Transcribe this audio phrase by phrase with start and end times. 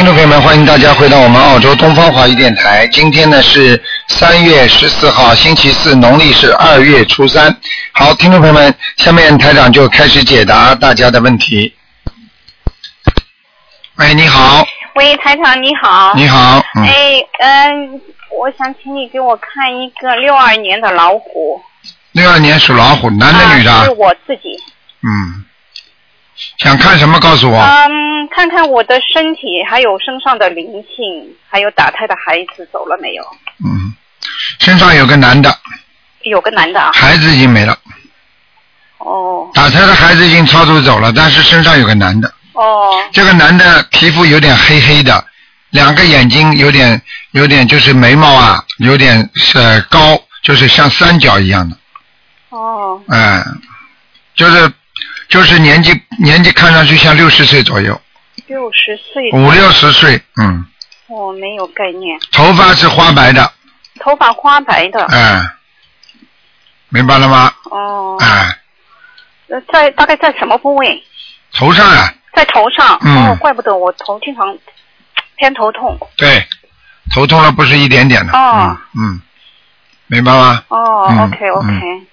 [0.00, 2.86] 听众朋友们，欢迎大家回到我们澳洲东方华语电台。
[2.86, 3.78] 今天呢是
[4.08, 7.54] 三月十四号，星期四，农历是二月初三。
[7.92, 11.74] 好，听众朋友们，下面台长就开始解答大家的问题。
[13.96, 16.14] 喂，你好，喂，台长你好。
[16.16, 18.00] 你好，嗯，哎，嗯、
[18.40, 21.60] 我想请你给我看一个六二年的老虎。
[22.12, 23.70] 六二年属老虎，男的女的？
[23.70, 24.48] 啊是我自己。
[25.02, 25.44] 嗯，
[26.58, 27.18] 想看什么？
[27.20, 27.60] 告诉我。
[27.60, 33.22] 嗯，看看我的身体，还有身上的灵性，还有打胎的孩子走了没有？
[33.64, 33.94] 嗯，
[34.58, 35.56] 身上有个男的，
[36.22, 36.90] 有个男的啊。
[36.94, 37.76] 孩子已经没了，
[38.98, 42.32] 哦打胎的孩子已经超度走了，但是身上有个男的。
[42.52, 45.24] 哦这个男的皮肤有点黑黑的，
[45.70, 47.00] 两个眼睛有点
[47.32, 51.76] 有点就是眉毛啊，有点呃高，就是像三角一样的，
[52.50, 53.60] 哦嗯、
[54.34, 54.70] 就是
[55.30, 57.98] 就是年纪年纪看上去像六十岁左右，
[58.48, 59.30] 六十岁。
[59.32, 60.66] 五六十岁，嗯，
[61.06, 62.18] 我没有概念。
[62.32, 63.52] 头发是花白的，
[64.00, 65.04] 头发花白的。
[65.06, 65.40] 哎、
[66.88, 67.54] 明白了吗？
[67.70, 68.16] 哦。
[68.20, 68.58] 哎、
[69.48, 71.02] 呃在大概在什么部位？
[71.52, 72.98] 头上啊，在头上。
[73.02, 74.58] 嗯哦，怪不得我头经常
[75.36, 75.96] 偏头痛。
[76.16, 76.44] 对，
[77.14, 79.22] 头痛了不是一点点的，哦嗯嗯，
[80.08, 80.64] 明白吗？
[80.68, 82.06] 哦、OK，、嗯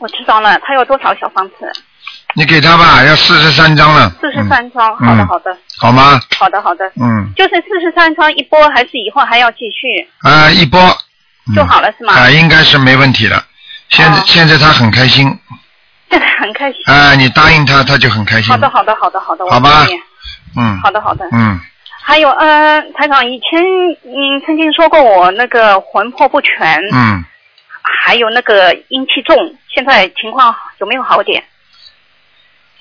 [0.00, 0.58] 我知道了。
[0.60, 1.54] 他有多少小房子？
[2.34, 4.96] 你给他吧，要四十三张了，四十三张。
[5.00, 6.20] 嗯好的，好的，好吗？
[6.38, 6.86] 好的，好的。
[7.00, 10.80] 嗯，就是四十三张一波，还是以后还要继续啊、一波、
[11.48, 12.12] 嗯就好了，是吗？
[12.12, 13.42] 啊、应该是没问题的。
[13.88, 15.26] 现在、哦现在他很开心，
[16.10, 16.80] 现在很开心。
[16.86, 18.50] 啊、你答应他，他就很开心。
[18.50, 19.44] 好的，好的，好的，好的。
[19.46, 19.86] 我好吧
[20.56, 21.26] 嗯，好的，好的。
[21.32, 21.58] 嗯，
[22.02, 23.60] 还有，呃，台长，以前
[24.02, 27.24] 您曾经说过我那个魂魄不全，嗯，
[28.04, 29.34] 还有那个阴气重，
[29.74, 31.42] 现在情况有没有好点？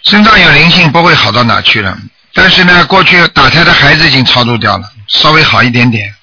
[0.08, 1.98] 身上有灵性不会好到哪去了，
[2.34, 6.16] 但是呢，过去打胎的孩子已经超度掉了，稍微好一点点，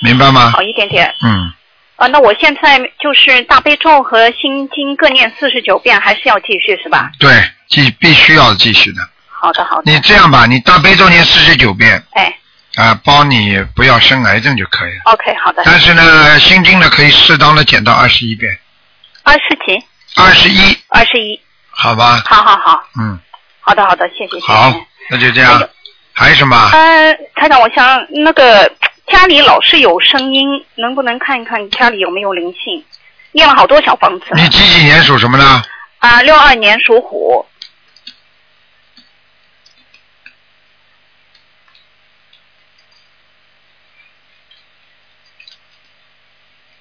[0.00, 0.62] 明白吗好？
[0.62, 1.12] 一点点。
[1.20, 1.52] 嗯，
[1.96, 7.10] 啊，那我现在就是大悲咒和心经各念四十九遍，还是要继续是吧？
[7.18, 7.32] 对，
[7.68, 9.02] 继必须要继续的。
[9.28, 9.90] 好的，好的。
[9.90, 12.32] 你这样吧，你大悲咒念四十九遍，哎
[12.76, 15.00] 啊、包你不要生癌症就可以了。
[15.06, 15.64] ，OK，好的。
[15.66, 18.56] 但是呢，心经呢可以适当的减到二十一遍，
[19.24, 19.84] 二十几，
[20.14, 21.40] 二十一，二十一，
[21.80, 22.22] 好吧？
[22.26, 23.18] 好好好，嗯，
[23.60, 24.52] 好的好的，谢谢谢谢。
[24.52, 24.70] 好，
[25.08, 25.68] 那就这样还有。
[26.12, 26.54] 还有什么？
[26.72, 28.70] 呃，台长，我想那个
[29.06, 32.84] 家里老是有声音，能不能看一看家里有没有灵性？
[33.32, 34.26] 念了好多小房子。
[34.34, 35.62] 你几几年属什么呢？
[35.98, 37.46] 啊，六二年属虎。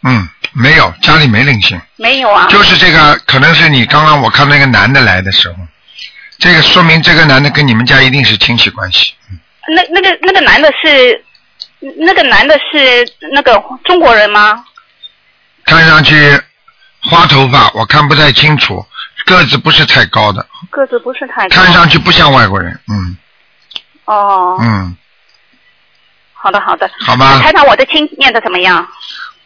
[0.02, 2.48] 嗯，没有，家里没灵性，没有啊。
[2.50, 5.56] 就是这个，可能是你刚刚我看那个男的来的时候，
[6.38, 9.14] 这个说明这个男的跟你们家一定是亲戚关系。
[9.68, 11.24] 那那个那个男的是，
[11.98, 14.66] 那个男的是那个中国人吗？
[15.66, 16.42] 看上去
[17.02, 18.84] 花头发，我看不太清楚，
[19.26, 21.56] 个子不是太高的，个子不是太高。
[21.56, 22.80] 看上去不像外国人。
[22.88, 23.18] 嗯
[24.06, 24.98] 哦，嗯，
[26.34, 26.90] 好的好的。
[27.00, 28.88] 好吧台长，我的经念的怎么样？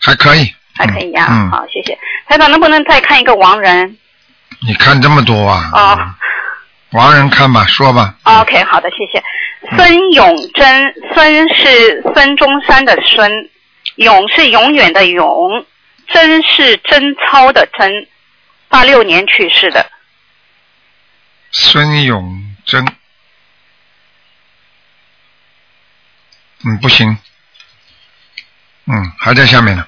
[0.02, 0.54] 还可以。
[0.76, 1.98] 还可以呀、嗯，好，谢谢。
[2.28, 3.98] 台长，能不能再看一个亡人？
[4.62, 5.70] 你看这么多啊？
[5.74, 6.16] 哦
[6.92, 8.16] 王人看吧，说吧。
[8.22, 9.24] ，OK，好的，谢谢。
[9.76, 13.50] 孙永贞，孙是孙中山的孙，
[13.96, 15.66] 永是永远的永，
[16.08, 18.08] 贞是贞操的贞，
[18.70, 19.90] 八六年去世的。
[21.52, 22.86] 孙永贞，
[26.64, 27.18] 嗯，不行，
[28.86, 29.88] 嗯，还在下面呢，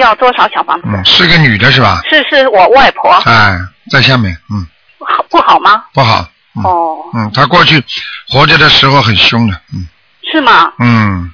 [0.00, 0.88] 要多少小房子？
[0.88, 2.00] 嗯，是个女的是吧？
[2.08, 3.58] 是是我外婆，哎，
[3.90, 4.66] 在下面，嗯，
[5.00, 5.84] 好不好吗？
[5.92, 7.82] 不好，嗯，哦，嗯，她过去
[8.28, 9.86] 活着的时候很凶的，嗯
[10.32, 10.72] 是吗？
[10.80, 11.30] 嗯，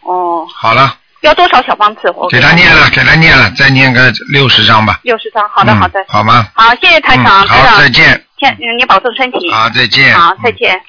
[0.00, 2.10] 哦，好了，要多少小房子？
[2.16, 4.98] 我给她念了，给她念了，再念个六十张吧。
[5.02, 5.48] 六十张。
[5.48, 6.04] 好的，嗯好的。
[6.08, 6.48] 好吗？
[6.54, 8.22] 好，谢谢台长，嗯好，再见。
[8.38, 9.50] 见，嗯你保重身体。
[9.52, 10.14] 好，再见。
[10.18, 10.80] 好，再见。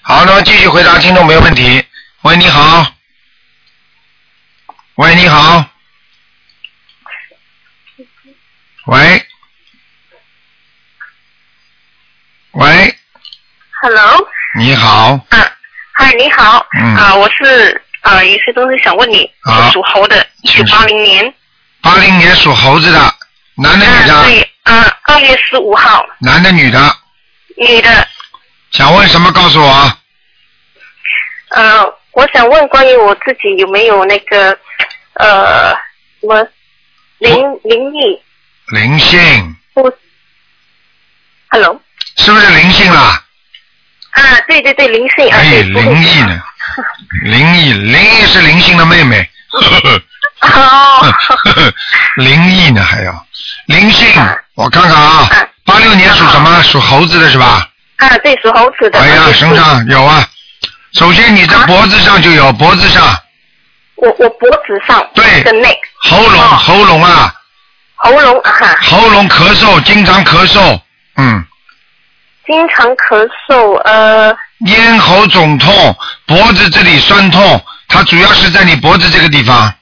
[0.00, 1.84] 好，那么继续回答听众没问题。
[2.22, 2.86] 喂，你好。
[4.96, 5.64] 喂，你好。
[8.86, 9.26] 喂。
[12.52, 12.98] 喂
[13.80, 14.28] ，Hello，
[14.58, 15.56] 你好，啊，
[15.94, 21.34] 嗨，你好，嗯啊，我是啊，有些东西想问你，啊属猴的，一九八零年，
[21.80, 23.14] 八零年属猴子的，
[23.54, 24.22] 男的女啊，的？
[24.24, 26.96] 对，啊，二月十五号，男的女的？
[27.56, 28.06] 女的，
[28.70, 29.32] 想问什么？
[29.32, 29.98] 告诉我。
[31.52, 34.56] 呃，我想问关于我自己有没有那个
[35.14, 35.70] 呃
[36.20, 36.46] 什么
[37.18, 38.22] 灵灵异
[38.68, 39.92] 灵性不
[41.48, 41.80] ？Hello，
[42.16, 43.22] 是不是灵性啦？
[44.10, 46.42] 啊，对对对，灵性啊，哎，灵异呢？
[47.22, 49.28] 灵异，灵异是灵性的妹妹。
[50.42, 51.14] 哦，
[52.16, 53.14] 灵异呢还有
[53.66, 56.62] 灵性啊，我看看啊啊，八六年属什么？
[56.62, 57.68] 属猴子的是吧？
[57.96, 58.98] 啊，对，属猴子的。
[58.98, 60.26] 哎呀，对身上有啊。
[60.94, 63.02] 首先你的啊脖子上就有，脖子上、
[63.96, 65.24] 我我脖子上对。
[66.02, 67.34] 喉咙、哦喉咙啊，
[67.94, 68.50] 喉咙啊。
[68.50, 70.80] 哈，喉咙咳嗽，经常咳嗽，
[71.16, 71.44] 嗯，
[72.46, 74.36] 经常咳嗽，呃，
[74.66, 75.96] 咽喉肿痛，
[76.26, 79.72] 脖子这里酸痛，它主要是在你脖子这个地方，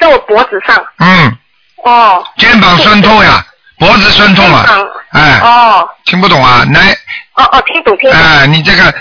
[0.00, 0.82] 在我脖子上。
[0.98, 1.36] 嗯，
[1.84, 2.26] 哦。
[2.38, 3.44] 肩膀酸痛呀，
[3.78, 4.66] 脖子酸痛啊，
[5.10, 5.88] 哎，哦。
[6.04, 6.64] 听不懂啊？
[6.72, 6.92] 来，
[7.34, 8.18] 哦哦，听懂听懂。
[8.18, 8.94] 哎，你这个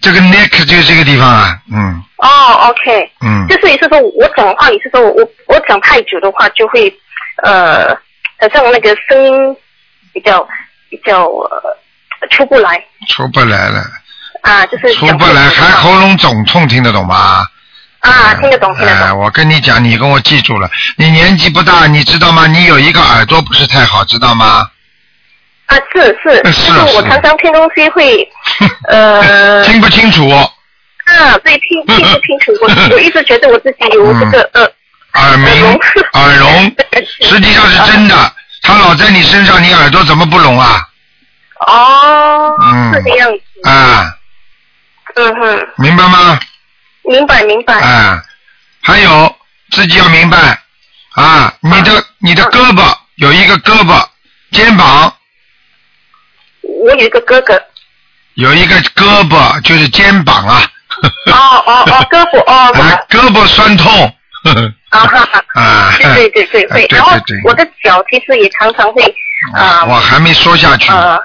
[0.00, 2.28] 这个 neck 就是这个地方啊，嗯哦
[2.68, 3.10] ，OK。
[3.20, 6.92] 嗯，就是也是说，我讲话也是说我我讲太久的话，就会
[7.42, 7.88] 呃，
[8.40, 9.56] 好像那个声音
[10.12, 10.46] 比较
[10.88, 11.76] 比较呃
[12.30, 13.82] 出不来出不来了，
[14.42, 17.44] 啊，就是出不来，还喉咙肿痛，听得懂吗？
[18.00, 20.70] 啊，听得懂听得哎，懂我跟你讲，你跟我记住了。
[20.96, 22.46] 你年纪不大，你知道吗？
[22.46, 24.68] 你有一个耳朵不是太好，知道吗？
[25.72, 28.28] 啊，是是，是是啊我常常听东西会
[28.88, 34.62] 呃听不清楚，啊，对，听 听不清楚，我我一直觉得我自己有这个呃
[35.14, 35.80] 耳鸣
[36.12, 36.74] 耳聋，
[37.20, 38.32] 实际上是真的。
[38.64, 40.80] 他老在你身上，你耳朵怎么不聋啊？
[41.66, 42.54] 哦，
[42.94, 44.14] 是这个样子，啊，
[45.16, 46.38] 嗯哼，明白吗？
[47.04, 48.22] 明白明白，啊，
[48.82, 49.34] 还有
[49.72, 50.36] 自己要明白
[51.16, 54.06] 啊，你的你的胳膊有一个胳膊，
[54.52, 55.12] 肩膀
[56.82, 57.60] 我有一个哥哥，
[58.34, 60.62] 有一个胳膊，就是肩膀啊。
[61.26, 64.14] 哦哦哦，胳膊哦， 啊，胳膊酸痛。
[64.90, 67.36] 啊哈哈， 啊，对对对对哎会，然后对。
[67.36, 69.02] 对对我的脚其实也常常会
[69.54, 69.84] 啊。
[69.84, 71.18] 我还没说下去，呃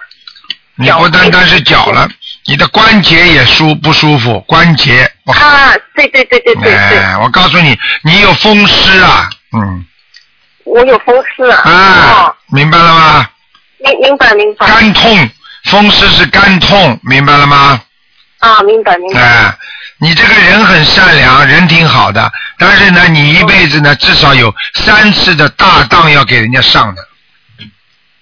[0.76, 2.08] 你不单单是脚了，
[2.46, 4.40] 你的关节也舒不舒服？
[4.42, 9.28] 关节，啊，对对对对对对，哎，我告诉你，你有风湿啊，
[9.58, 9.84] 嗯，
[10.66, 11.72] 我有风湿啊，啊
[12.28, 13.28] 哦，，明白了吗？
[13.80, 14.68] 明明白明白。
[14.68, 15.30] 肝痛，
[15.68, 17.82] 风湿是肝痛，明白了吗？
[18.40, 19.22] 啊，明白明白。
[19.22, 19.58] 哎，
[20.00, 27.08] 你这个人很善良，人挺好的，但是呢，你一辈子呢，至少有三次的大当要给人家上的，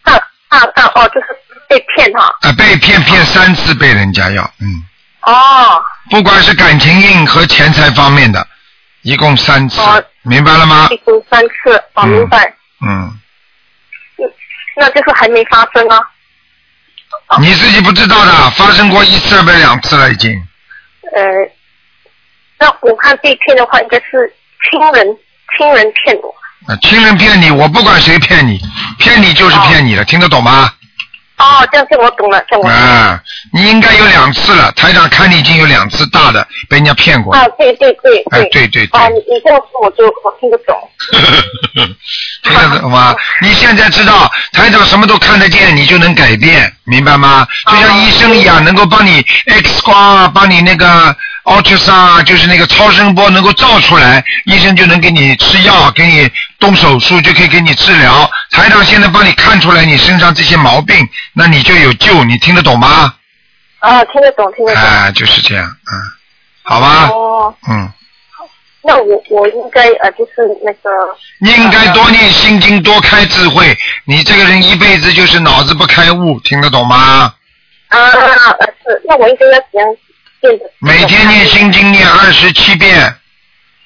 [0.03, 0.17] 大
[0.49, 1.27] 大大哦，就是
[1.67, 4.83] 被骗哈，啊，被骗骗三次被人家要，嗯。
[5.21, 5.83] 哦。
[6.09, 8.47] 不管是感情运和钱财方面的，
[9.01, 10.03] 一共三次，哦。
[10.21, 10.87] 明白了吗？
[10.91, 10.97] 一？
[10.97, 12.09] 共三次，哦嗯。
[12.09, 12.53] 明白，
[12.85, 13.19] 嗯，
[14.77, 15.99] 那就是还没发生啊，
[17.41, 20.31] 你自己不知道的，发生过一次不是两次了已经。
[21.15, 21.21] 呃，
[22.59, 24.33] 那我看被骗的话，应该是
[24.69, 25.17] 亲人
[25.57, 26.33] 亲人骗我。
[26.67, 28.59] 啊亲人骗你，我不管谁骗你，
[28.97, 30.71] 骗你就是骗你了，听得懂吗？
[31.37, 32.77] 哦，这样这我懂了，这样我懂了。
[32.77, 33.21] 啊，
[33.51, 37.33] 你应该有两次了，台长看你已经有两次大的被人家骗过。
[37.35, 40.75] 啊，对对对哎对对对啊，你你这样说我就我听得懂。
[42.43, 43.15] 听得懂吗？
[43.41, 47.45] 你现在知道台长什么都看得见，你就能改变，明白吗？
[47.65, 58.29] 就像医生一样，能够帮你 X 光啊，帮你那个 ultrasound 啊，就是那个超声波能够照出来，医生就能给你吃药，给你动手术，就可以给你治疗。
[58.55, 60.95] 台长现在帮你看出来你身上这些毛病，
[61.33, 63.13] 那你就有救，你听得懂吗？
[63.79, 64.81] 啊，听得懂，听得懂。
[64.81, 65.93] 啊，就是这样，嗯，
[66.63, 67.91] 好吧，哦，嗯，
[68.81, 70.89] 那我我应该呃，就是那个
[71.39, 73.77] 应该多念心经，多开智慧。
[74.05, 77.33] 你这个人一辈子就是脑子不开悟，听得懂吗？
[77.89, 79.87] 啊呃是，那我应该要怎样？
[80.79, 83.03] 每天念心经念二十七遍，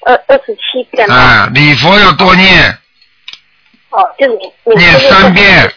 [0.06, 1.10] 二二十七遍。
[1.10, 2.78] 啊，礼佛要多念，
[3.90, 5.72] 哦，就你你念三遍。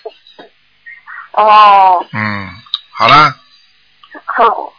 [1.31, 2.49] 哦，嗯，
[2.91, 3.35] 好啦，
[4.25, 4.71] 好，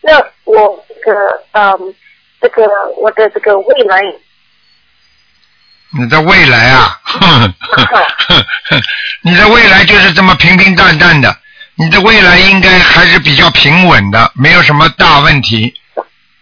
[0.00, 0.12] 那
[0.44, 1.94] 我这个嗯，
[2.40, 2.62] 这个
[2.96, 4.00] 我的这个未来
[5.90, 7.00] 你的未来啊
[9.22, 11.36] 你的未来就是这么平平淡淡的，
[11.74, 15.74] 你的未来应该还是比较平稳的，没有什么大问题，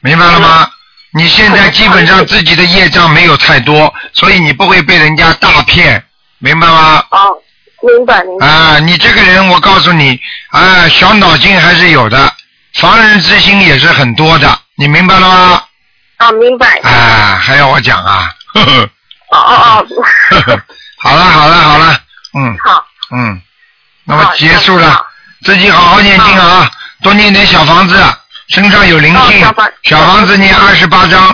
[0.00, 0.70] 明白了吗？
[1.16, 6.04] 你现在基本上自己的业障没有太多，所以你不会被人家大骗，
[6.44, 7.02] 明白吗？
[7.10, 7.32] 哦，
[7.80, 8.46] 明白明白。
[8.46, 10.20] 啊，你这个人，我告诉你，
[10.50, 12.30] 啊，小脑筋还是有的，
[12.74, 15.62] 防人之心也是很多的，你明白了吗？
[16.18, 16.78] 啊，明白。
[16.82, 18.30] 啊，还要我讲啊？
[18.52, 18.82] 呵呵
[19.30, 19.86] 哦哦
[20.30, 20.60] 呵呵哦，
[21.02, 21.98] 好了好了好了，
[22.34, 23.40] 嗯好，嗯，
[24.04, 25.02] 那么结束了，
[25.44, 26.70] 自己好好念经啊，
[27.02, 27.98] 多念点小房子，
[28.48, 31.26] 身上有灵性哦小房，小房子念二十八章，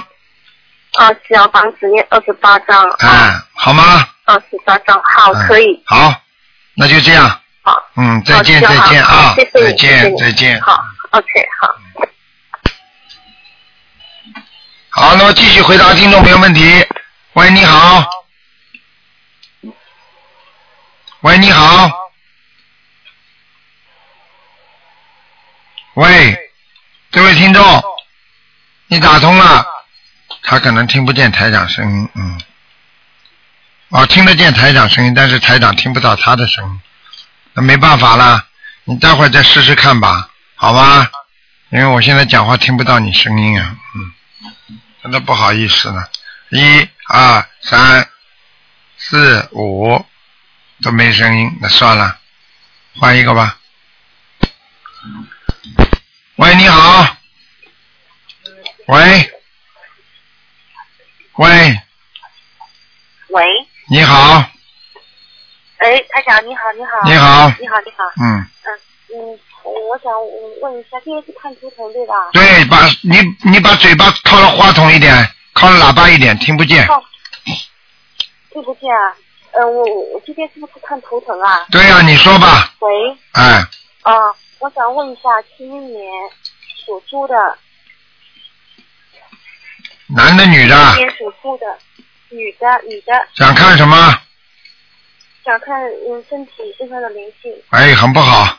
[0.95, 4.07] 啊，小房子念二十八章，啊，好吗？
[4.31, 6.15] 二十八张，好，嗯可以，好，
[6.75, 10.61] 那就这样，好，嗯，再见再见啊谢谢，再见再见。
[10.61, 11.27] 好，OK，
[11.61, 11.75] 好。
[14.91, 16.87] 好，那么继续回答听众朋友问题。
[17.33, 18.09] 喂，你好。
[21.23, 21.91] 喂，你好。
[25.95, 26.39] 喂，
[27.11, 27.83] 这位听众，
[28.87, 29.67] 你打通了，
[30.45, 32.41] 他可能听不见台长声音，嗯。
[33.91, 36.81] 哦，听得见台长声音，但是台长听不到他的声音，
[37.55, 38.47] 那没办法啦，
[38.85, 41.11] 你待会儿再试试看吧，好吧？
[41.71, 46.05] 因为我现在讲话听不到你声音啊，嗯，真的不好意思呢。
[46.51, 48.09] 一、二、三、
[48.97, 50.07] 四、五
[50.83, 52.17] 都没声音，那算了，
[52.97, 53.59] 换一个吧。
[56.37, 57.17] 喂，你好。
[58.87, 59.33] 喂。
[61.35, 61.81] 喂。
[63.29, 63.69] 喂。
[63.93, 64.45] 你好。
[65.79, 66.91] 哎，台长，你好，你好。
[67.05, 67.49] 你好。
[67.59, 68.05] 你好，你好。
[68.23, 68.47] 嗯。
[68.63, 70.13] 嗯嗯，我想
[70.63, 72.31] 问一下，今天是看图腾对吧？
[72.33, 73.19] 对，把你
[73.51, 75.13] 你把嘴巴靠了话筒一点，
[75.55, 76.87] 靠了喇叭一点，听不见。
[76.87, 77.03] 靠。
[78.53, 79.17] 听不见啊？
[79.55, 81.67] 嗯，我我今天是不是看图腾啊？
[81.73, 82.73] 对呀、你说吧。
[82.79, 83.19] 喂。
[83.33, 83.61] 哎，
[84.03, 84.13] 啊，
[84.61, 86.13] 我想问一下，七一年
[86.87, 87.59] 属猪的，
[90.07, 91.77] 男的女的，今年属猪的，
[92.31, 94.23] 女的，女的，想看什么？
[95.45, 97.53] 想看嗯身体身上的灵性。
[97.71, 98.59] 哎，很不好。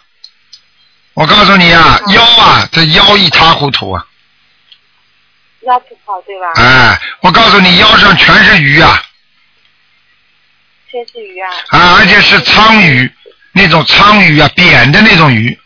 [1.14, 4.08] 我告诉你啊，腰啊，这腰一塌糊涂啊！
[5.62, 6.52] 腰不好对吧？
[6.56, 9.04] 哎，我告诉你，腰上全是鱼啊，
[10.90, 11.52] 全是鱼啊。
[11.70, 13.12] 啊，而且是鲳鱼，
[13.52, 15.58] 那种鲳鱼啊，扁的那种鱼。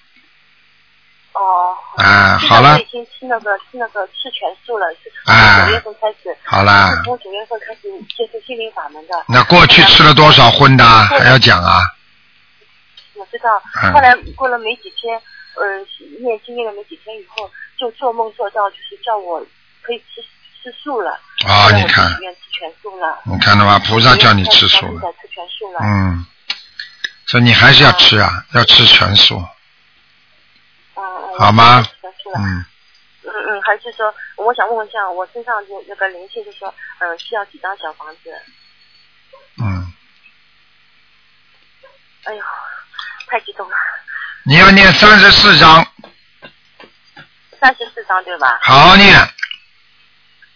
[1.34, 1.75] 哦。
[1.98, 6.38] 啊，好了我已，经吃那个吃那个吃全素了，是哎从九月份开始。
[6.44, 7.82] 好了是从九月份开始
[8.16, 9.14] 接触心灵法门的。
[9.28, 11.80] 那过去吃了多少荤的啊，还要讲啊？
[13.16, 13.50] 我知道
[13.84, 15.18] 嗯，后来过了没几天，
[15.56, 15.88] 嗯，
[16.22, 17.50] 念经念了没几天以后，
[17.80, 19.40] 就做梦做到就是叫我
[19.82, 20.22] 可以吃
[20.62, 21.12] 吃素了。
[21.48, 22.20] 啊你看吃
[22.52, 23.20] 全素了。
[23.24, 23.80] 你看到吧？
[23.80, 25.14] 菩萨叫你吃素了，了。
[25.22, 25.80] 吃全素了。
[25.82, 26.25] 嗯，
[27.25, 29.42] 所以你还是要吃啊，要吃全素。
[31.38, 31.86] 好吗。
[32.38, 32.65] 嗯，
[33.24, 38.32] 嗯嗯，还是说，我想问一下，我身上有那个灵性，就说，嗯，需要几张小房子？
[39.62, 39.94] 嗯，
[42.25, 42.44] 哎呦，
[43.27, 43.75] 太激动了，
[44.44, 45.86] 你要念三十四章，
[47.60, 48.60] 三十四张对吧？
[48.62, 49.13] 好好念，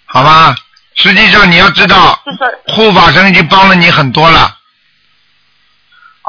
[0.05, 0.55] 好吗？
[0.95, 4.59] 实际上你要知道，就说，护法神已经帮了你很多了，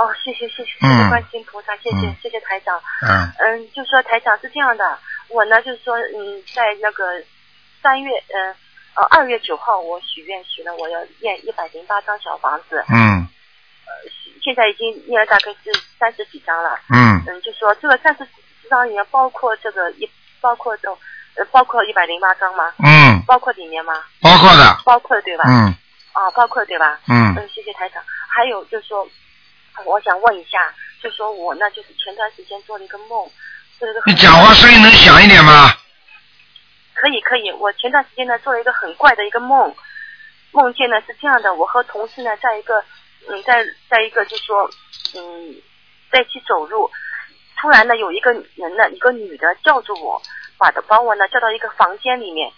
[0.00, 2.80] 哦，谢谢谢谢谢嗯谢观世音菩萨，谢谢嗯谢谢台长。
[3.04, 7.04] 嗯嗯，就说台长是这样的，我呢就是说，嗯，在那个
[7.82, 8.54] 三月，嗯
[8.94, 13.28] 呃二月九号，我许愿许了我要念一百零八张小房子，嗯
[13.84, 13.92] 呃
[14.42, 16.78] 现在已经念了大概是三十几张了。
[16.88, 20.08] 嗯，嗯，就说这个三十几张里面包括这个一
[20.40, 20.96] 包括这种
[21.36, 22.72] 呃包括一百零八张吗？
[22.82, 24.02] 嗯，包括里面吗？
[24.22, 25.44] 包括的，包括对吧？
[25.46, 25.74] 嗯
[26.14, 26.98] 啊，包括对吧？
[27.06, 28.02] 嗯嗯，谢谢台长。
[28.28, 29.06] 还有就是说，
[29.84, 33.30] 我想问一下，就说我呢，就是前段时间做了一个梦，
[33.78, 35.70] 做了一个你讲话声音能响一点吗？
[36.94, 39.74] 可以可以，我前段时间呢做了一个很怪的一个梦，
[40.52, 42.84] 梦见呢是这样的，我和同事呢在一个
[43.28, 44.70] 嗯在在一个就说
[45.14, 45.56] 嗯
[46.10, 46.90] 在一起走路，
[47.58, 50.20] 突然呢有一个人呢一个女的叫住我，
[50.58, 52.52] 把的把我呢叫到一个房间里面，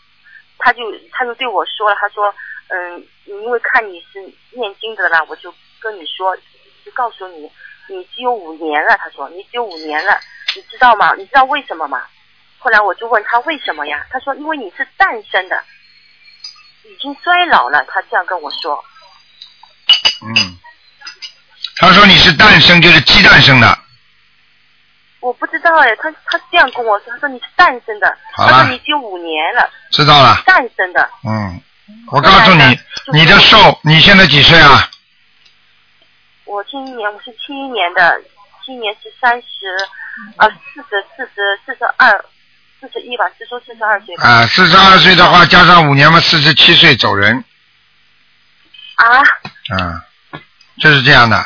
[0.58, 0.80] 他就
[1.12, 2.34] 他就对我说了，他说
[2.68, 6.36] 嗯因为看你是念经的啦，我就跟你说，
[6.84, 7.50] 就告诉你
[7.88, 10.18] 你只有五年了，他说你只有五年了，
[10.54, 11.14] 你知道吗？
[11.16, 12.02] 你知道为什么吗？
[12.58, 14.06] 后来我就问他为什么呀？
[14.10, 15.62] 他说因为你是诞生的，
[16.84, 17.84] 已经衰老了。
[17.88, 18.84] 他这样跟我说。
[20.24, 20.56] 嗯，
[21.76, 23.78] 他说你是诞生，就是鸡蛋生的，
[25.18, 30.40] 我不知道哎，他他这样跟我说，他说你是诞生的，他说你只有五年了，知道了。
[30.46, 31.10] 诞生的。
[31.24, 31.60] 嗯，
[32.12, 32.78] 我告诉你
[33.12, 34.88] 你的寿，你现在几岁啊？
[36.52, 38.20] 我七一年，我是七一年的，
[38.62, 39.48] 七一年是三十，
[40.36, 42.24] 呃，四十四十四十二，
[42.78, 44.14] 四十一吧，是说四十二岁。
[44.16, 47.42] 啊，四十二岁的话，加上五年嘛，四十七岁走人。
[48.96, 49.18] 啊，
[49.78, 50.04] 啊，
[50.78, 51.42] 就是这样的，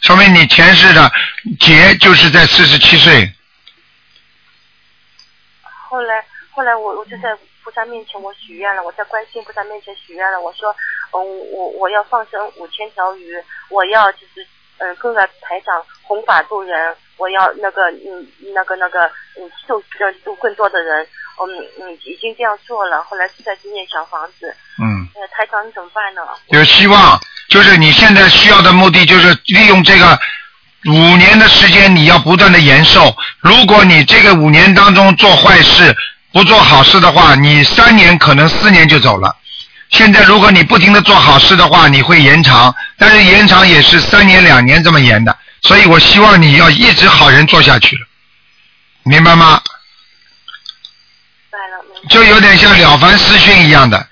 [0.00, 1.08] 说明你前世的
[1.60, 3.32] 劫就是在四十七岁。
[5.88, 7.28] 后来，后来我我就在
[7.68, 10.74] 菩萨面前我许愿了，我在观世音菩萨面前许愿了，我说，
[11.12, 11.20] 嗯，
[11.52, 13.36] 我我要放生五千条鱼，
[13.68, 14.40] 我要就是
[14.78, 19.04] 嗯跟着台长弘法度人，我要那个嗯那个那个
[19.36, 21.06] 嗯受呃度更多的人，
[21.42, 21.44] 嗯
[21.78, 24.48] 嗯已经这样做了，后来是在今念小房子，
[24.80, 26.22] 嗯，呃台长你怎么办呢？
[26.46, 27.20] 有希望，
[27.50, 30.18] 就是你现在需要的目的就是利用这个
[30.86, 33.14] 五年的时间你要不断的延寿。
[33.40, 35.94] 如果你这个五年当中做坏事，
[36.38, 39.34] 不做好事的话，你三年可能四年就走了。
[39.90, 45.36] 现在如果你不停的做好事的话，你会延长，但是延长也是三年两年这么延的。
[45.62, 48.06] 所以我希望你要一直好人做下去了，
[49.02, 49.60] 明白吗？
[51.50, 54.06] 明白了，就有点像《了凡四训》一样的，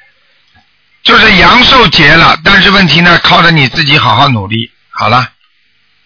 [1.04, 4.72] 就是阳寿结了，但是问题呢，靠着你自己好好努力。
[4.90, 5.28] 好了，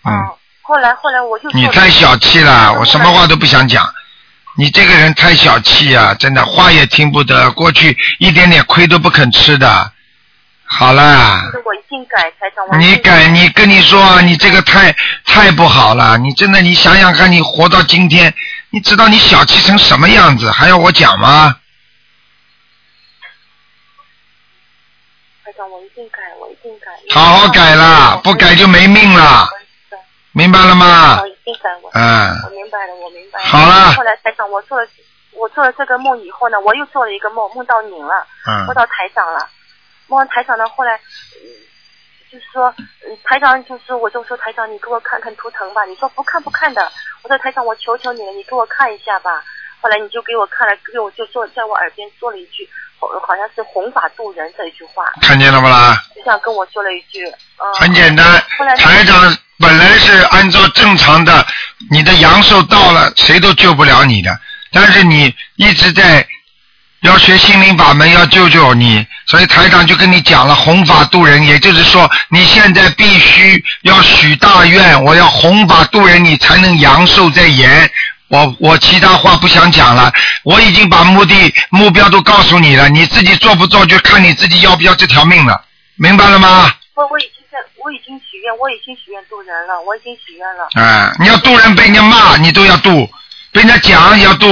[0.05, 3.91] 嗯，哦，后来后来我就你太小气了，我什么话都不想讲。
[4.61, 9.91] 你这个人太小气啊，真的话也听不得，过去一点点亏都不肯吃的。
[10.67, 12.67] 好啦，我一定改，台长。
[12.69, 16.19] 我你改，你跟你说啊，你这个太太不好了。
[16.19, 18.35] 你真的，你想想看，你活到今天，
[18.69, 21.57] 你知道你小气成什么样子，还要我讲吗？
[25.43, 26.91] 台长，我一定改，我一定改。
[27.15, 29.49] 好好改啦，不改就没命了，
[30.33, 31.51] 明白了吗我？
[31.51, 33.47] 一定改，我嗯，我明白了，我明白了。
[33.47, 34.87] 好了后来台长，我做了
[35.33, 38.27] 我做了这个梦以后呢，我又做了一个梦，梦到您了，
[38.67, 39.49] 梦嗯，到台长了。
[40.09, 41.49] 梦到台长呢，后来、嗯
[42.31, 45.85] 就是说，嗯，台长就是我就说台长，你给我看看图腾吧。
[45.85, 46.83] 你说不看不看的。
[47.23, 49.43] 我说台长，我求求你了，你给我看一下吧。
[49.81, 52.69] 后来你就给我看了，给我就说在我耳边说了一句，
[53.01, 55.97] 好好像是弘法度人这一句话，看见了不啦？
[56.15, 58.43] 就像跟我说了一句，嗯，很简单，
[58.77, 61.45] 台长本来是按照正常的，
[61.91, 64.31] 你的阳寿到了，谁都救不了你的。
[64.71, 66.27] 但是你一直在
[67.01, 77.91] 要学心灵法门，要救救你，所以台长就跟你讲了弘法度人，也就是说你现在必须要许大愿，我要弘法度人，你才能阳寿在延。
[78.31, 80.13] 我我其他话不想讲了，
[80.45, 85.65] 我已经把目的目标都告诉你了，你自己做不做就看你自己要不要这条命了，
[85.97, 86.73] 明白了吗？
[86.95, 90.69] 我我已经在，我已经许愿，我已经许愿渡人了，我已经许愿了。
[90.81, 93.05] 啊，你要渡人被人家骂，你都要渡；
[93.51, 94.47] 被人家讲也要渡。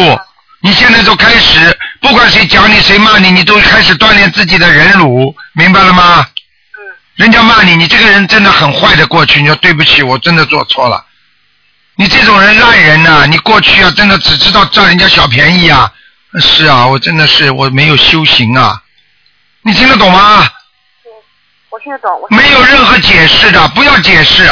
[0.60, 6.26] 你现在就开始，不管谁讲你谁骂你，你都开始锻炼自己的忍辱，明白了吗？
[6.26, 6.82] 嗯，
[7.14, 9.06] 人家骂你，你这个人真的很坏的。
[9.06, 11.04] 过去你说对不起，我真的做错了。
[12.00, 15.92] 你这种人烂人呐、你过去啊，真的只知道占人家小便宜啊。
[16.40, 18.80] 是啊，我真的是我没有修行啊。
[19.62, 20.48] 你听得懂吗？
[21.70, 22.08] 我听得懂。
[22.20, 24.44] 我没有任何解释的，不要解释。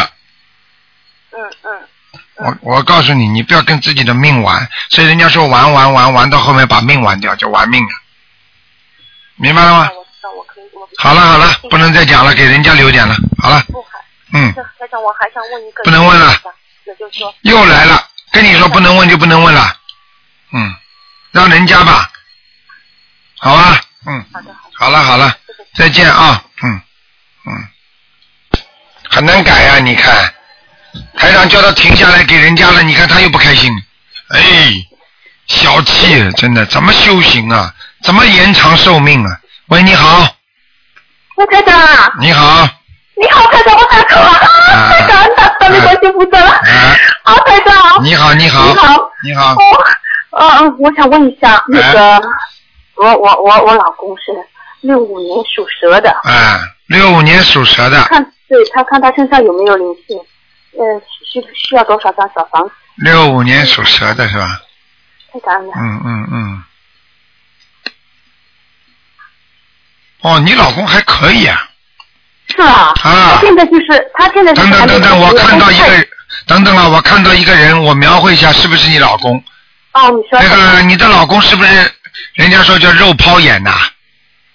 [1.31, 7.91] 嗯嗯，我我告诉你，你不要跟自己的命玩，所以人家说玩玩玩玩到后面把命玩掉，就玩命了，
[9.37, 9.91] 明白了吗？
[9.97, 13.15] 我知道，我可以，我好了好了，不能再讲了，给人家留点了。
[13.41, 13.63] 好了。
[14.33, 15.85] 嗯，这台长，我还想问一个。
[15.85, 16.35] 不能问了。
[16.87, 19.77] 也就是说，又来了，跟你说不能问就不能问了，
[20.53, 20.77] 嗯，
[21.33, 22.11] 让人家吧，
[23.39, 24.77] 好吧，嗯，好的好的。
[24.79, 25.37] 好了好了，
[25.75, 26.81] 再见啊，嗯
[27.47, 27.69] 嗯，
[29.11, 30.33] 很难改啊，你看，
[31.19, 33.73] 台长叫他停下来给人家了，你看他又不开心，
[34.29, 34.73] 哎，
[35.49, 37.75] 小气，真的，怎么修行啊？
[38.03, 39.41] 怎么延长寿命啊？
[39.67, 40.37] 喂，你好，
[41.37, 41.81] 喂，台长。
[41.81, 42.69] 啊，你好，
[43.19, 46.51] 你好，台长，我打通了，啊太感恩了，大力关心菩萨了。
[46.51, 48.05] 啊好，台长。
[48.05, 49.11] 你好，你好，你好。
[49.25, 49.55] 你好，
[50.31, 52.21] 哦，嗯，我想问一下，那哎个，
[52.97, 54.25] 我我我我老公是
[54.83, 60.19] 六五年属蛇的，啊，六五年属蛇的，看对他看他身上有没有灵性，
[60.79, 62.75] 呃，需需要多少张小房子？
[62.97, 64.61] 六五年属蛇的是吧？
[65.33, 65.73] 太感恩了。
[65.75, 66.65] 嗯嗯嗯。
[70.21, 71.66] 哦，你老公还可以啊！
[72.55, 72.69] 是啊。
[72.69, 72.95] 啊
[73.35, 76.07] 他现在就是他现在是等等等等，我看到一个，
[76.47, 79.43] 等等啊，我看到一个人，我描绘一下，是不是你老公？
[79.93, 81.71] 哦，你说那个你的老公是不是？
[82.35, 83.71] 人家说叫肉泡眼呐、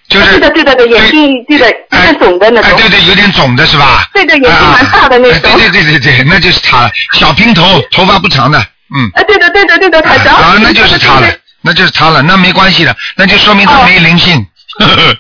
[0.07, 4.03] 就是对的对的对，眼睛对的有哎点肿的那哎，对对，有点肿的是吧？
[4.13, 5.51] 对的，眼睛蛮大的那啊种。
[5.51, 8.59] 哎对对对对对，那就是他了，小平头，头发不长的，
[8.95, 9.09] 嗯。
[9.15, 10.35] 哎，对的对的对的，台长。
[10.35, 11.27] 啊，那就是他了
[11.61, 14.43] 那就是他了，那没关系的，那就说明他没灵性。
[14.79, 15.15] 呵 呵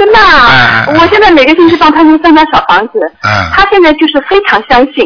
[0.00, 0.48] 真的啊！
[0.48, 5.04] 哎我现在每个星期帮他用三张小房子，嗯他现在就是非常相信，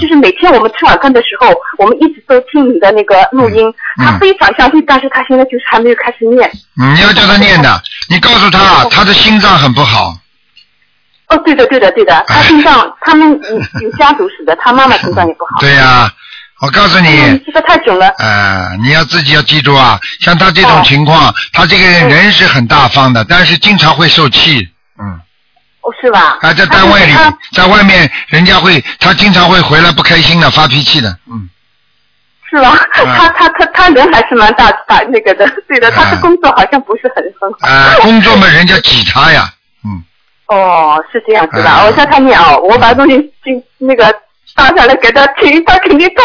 [0.00, 3.66] 就是每天我们吃晚饭的时候，我们一直都听你的那个录音，
[3.98, 6.48] 嗯他非常相信，但是他现在就是还没有开始念。
[6.80, 10.14] 嗯你要叫他念的，你告诉他，他的心脏很不好。
[11.28, 15.58] 哦，对的对的对的，他哎心脏，他们有有家族史的，他妈妈心脏也不好。
[15.60, 16.08] 对呀、
[16.60, 18.08] 我告诉嗯，你，这个太久了。
[18.18, 24.66] 呃，你要自己要记住啊，像他这种哦情况，他这个人是很大方的，但是经常会受气。
[24.98, 25.20] 嗯，
[25.82, 26.38] 哦，是吧？
[26.40, 27.12] 啊，在单位里，
[27.52, 31.18] 在外面，人家会，他经常会回来不开心的，发脾气的。
[31.30, 31.48] 嗯，
[32.50, 32.72] 是吧？
[32.94, 37.68] 嗯他他他他人还是蛮大大那个的， 对的，他的嗯工作好像不是很很好。
[37.68, 39.52] 啊，工作嘛，人家挤他呀。
[39.84, 40.02] 嗯，
[40.46, 44.06] 哦，是这样子的，嗯我叫他念哦，我把东西进那个
[44.54, 46.22] 发下来给他听，他肯定他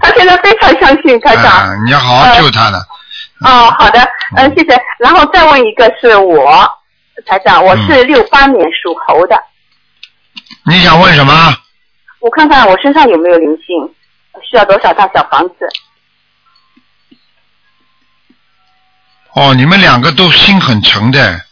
[0.00, 1.44] 他现在非常相信台长。
[1.44, 2.78] 啊，你要好好救他的。
[3.40, 4.00] 哦，好的，
[4.36, 4.80] 嗯，谢谢。
[4.98, 6.66] 然后再问一个是我，
[7.26, 9.36] 台长，我是六八年属猴的，
[10.64, 11.56] 你想问什么？
[12.20, 13.94] 我看看我身上有没有灵性，
[14.42, 15.68] 需要多少套小房子？
[19.34, 21.45] 哦，你们两个都心很诚的。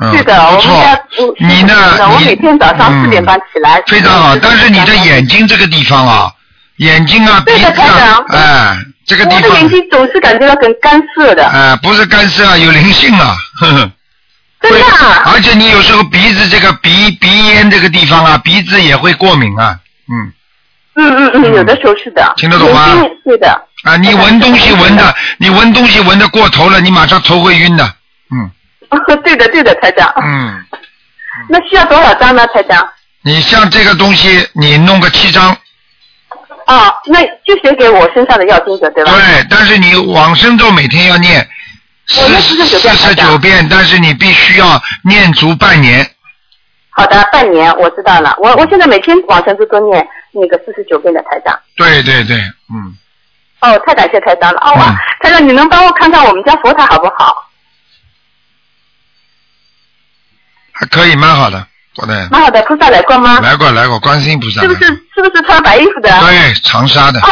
[0.00, 0.94] 嗯，是的，我们不错家。
[0.94, 1.74] 嗯你呢
[2.12, 3.82] 我你每天早上四点半起来。
[3.86, 6.30] 非常好，但是你的眼睛这个地方啊，
[6.76, 13.90] 眼睛啊，鼻子啊，哎，这个地方我的眼，睛总是感觉到很干涩的，哎，不是干涩啊，有灵性啊，呵呵。
[14.60, 15.22] 真的啊。
[15.32, 20.32] 而且你有时候鼻子这个鼻鼻炎这个地方啊，鼻子也会过敏啊，嗯，
[20.94, 22.34] 嗯嗯嗯，有的时候是的。
[22.36, 22.86] 听得懂吗
[23.24, 23.48] 是的。
[23.82, 27.84] 啊，你闻东西闻的，你闻东西闻的过头了，你马上头会晕的，
[28.30, 28.50] 嗯
[29.24, 30.12] 对的对的，台长。
[30.22, 30.64] 嗯，
[31.48, 32.88] 那需要多少张呢，台长？
[33.22, 35.50] 你像这个东西，你弄个七张，
[36.66, 39.12] 哦，那就写给我身上的要经者，对吧？
[39.12, 41.46] 对，但是你往生咒每天要念
[42.06, 46.08] 四我念49四遍十九遍，但是你必须要念足半年。
[46.90, 48.34] 好的，半年我知道了。
[48.38, 51.58] 我我现在每天往生咒都念那个四十九遍的台长。
[51.76, 52.36] 对对对，
[52.72, 52.96] 嗯，
[53.60, 54.60] 哦，太感谢台长了。
[54.60, 54.72] 哦，
[55.22, 57.47] 台长，你能帮我看看我们家佛台好不好？
[60.78, 63.40] 还可以，蛮好的，好的，蛮好的，菩萨来过吗？
[63.40, 64.60] 来过来过，观世音菩萨。
[64.60, 66.08] 是不是是不是穿白衣服的？
[66.20, 67.28] 对，长沙的，哦，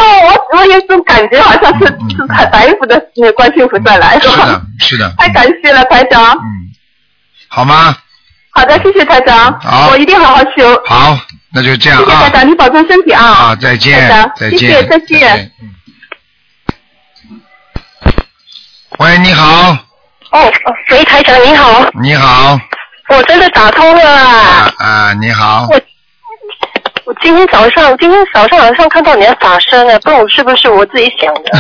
[0.51, 6.33] 我我有种感觉，好像是嗯嗯是穿白衣服的那个观世音菩萨来是的，是的， 太感谢了，台长。
[6.33, 6.43] 嗯，
[7.49, 7.97] 好吗？
[8.51, 9.61] 好的，谢谢台长。
[9.61, 10.83] 好我一定好好修。
[10.87, 11.17] 好，
[11.53, 12.05] 那就这样啊。
[12.05, 13.23] 谢谢台长，你保重身体啊。
[13.23, 15.53] 好，再见台长，再谢谢见，再见。
[15.63, 15.71] 嗯。
[18.99, 19.73] 喂，你好，
[20.31, 22.59] 哦，哦喂，台长你好，你好，
[23.09, 24.85] 我真的打通了啊啊！
[24.85, 25.81] 啊，你好，我
[27.05, 31.51] 我今天早上，今天早上好像看到你的法身了，不知道是不是我自己想的。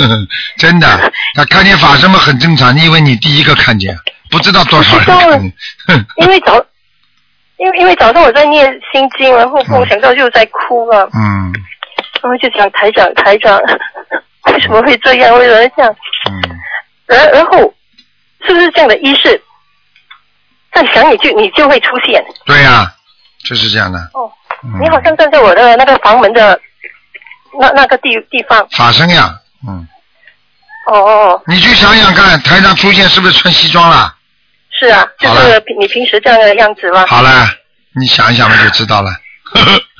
[0.58, 0.86] 真的，
[1.34, 3.94] 他看见法身嘛很正常，你以为你第一个看见，
[4.30, 5.52] 不知道多少人
[6.16, 6.54] 因为早，
[7.58, 11.52] 因为因为早上我在念心经，然后我想到就在哭了，嗯
[12.22, 13.60] 然后就想台长台长，
[14.50, 15.36] 为什么会这样？
[15.36, 15.94] 为什么会这样？
[16.30, 16.58] 嗯，
[17.06, 17.58] 然然后
[18.46, 19.38] 是不是这样的仪式？
[20.74, 22.22] 再想你就你就会出现。
[22.46, 22.92] 对呀、
[23.48, 24.30] 就是这样的，哦，
[24.62, 26.58] 嗯，你好像站在我的那个房门的
[27.60, 28.66] 那那个地地方。
[28.70, 29.86] 法身呀，嗯，
[30.88, 34.14] 哦哦哦，你去想想看，台上出现是不是穿西装了？
[34.78, 37.04] 是啊，就是你平时这样的样子吗？
[37.06, 37.46] 好了，
[37.94, 39.10] 你想一想嘛就知道了，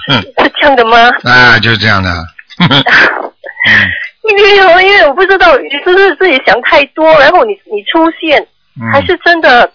[0.09, 0.23] 是
[0.61, 1.09] 这样的吗？
[1.25, 2.11] 哎，就是这样的，
[4.29, 8.41] 因为因为我不知道，你是不是自己想太多，然后你你出现，
[8.81, 9.71] 嗯，还是真的？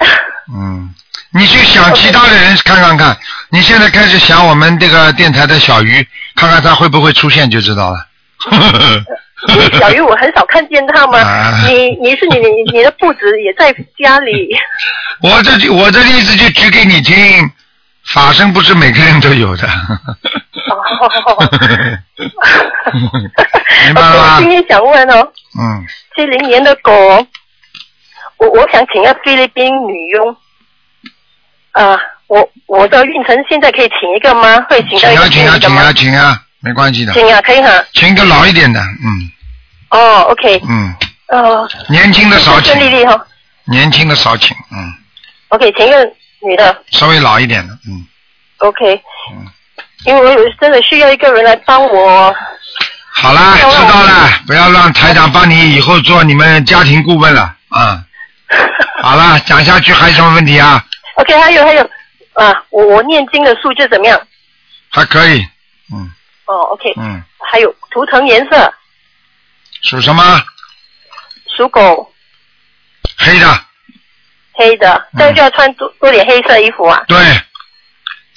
[0.52, 0.92] 嗯，
[1.32, 3.16] 你去想其他的人看看看，
[3.50, 8.06] 你现在开始想我们这个电台的小鱼，看看他会不会出现就知道了。
[9.48, 11.18] 因为 小鱼我很少看见他嘛。
[11.18, 14.48] 啊，你你是你你你的布子也在家里，
[15.22, 17.50] 我这就我这例子就举给你听，
[18.06, 19.68] 法身不是每个人都有的。
[19.68, 21.50] 哦。
[23.86, 25.84] 明白了吗今天想问哦，嗯，
[26.14, 26.92] 七零年的狗，
[28.40, 30.36] 我我想请个菲律宾女佣，
[31.72, 34.60] 啊，我我的运程现在可以请一个吗？
[34.68, 35.92] 会请到一个请啊请啊请啊？
[35.92, 37.70] 请啊，没关系的，请啊，可以哈。
[37.92, 39.30] 请一个老一点的，嗯。
[39.90, 40.94] 哦，OK，嗯，
[41.28, 42.72] 呃，年轻的少请。
[42.72, 43.26] 顺，利利哈。
[43.66, 44.94] 年轻的少请，嗯
[45.48, 46.04] ，OK，请一个
[46.40, 46.82] 女的。
[46.92, 48.06] 稍微老一点的，嗯
[48.58, 48.94] ，OK，
[49.32, 49.46] 嗯，
[50.06, 52.34] 因为我有真的需要一个人来帮我。
[53.12, 58.02] 好啦，知道了，不要让台长帮你以后做你们家庭顾问了，啊、
[59.02, 60.84] 好了，讲下去还有什么问题啊
[61.16, 61.82] ？OK，还有还有，
[62.34, 64.20] 啊，我我念经的数字怎么样？
[64.90, 65.40] 还可以，
[65.92, 66.10] 嗯。
[66.46, 68.74] 哦，OK，嗯，还有图腾颜色，
[69.82, 70.42] 属什么？
[71.56, 72.12] 属狗，
[73.16, 73.60] 黑的，
[74.54, 77.02] 黑的，这样就要穿多多点黑色衣服啊。
[77.06, 77.16] 对，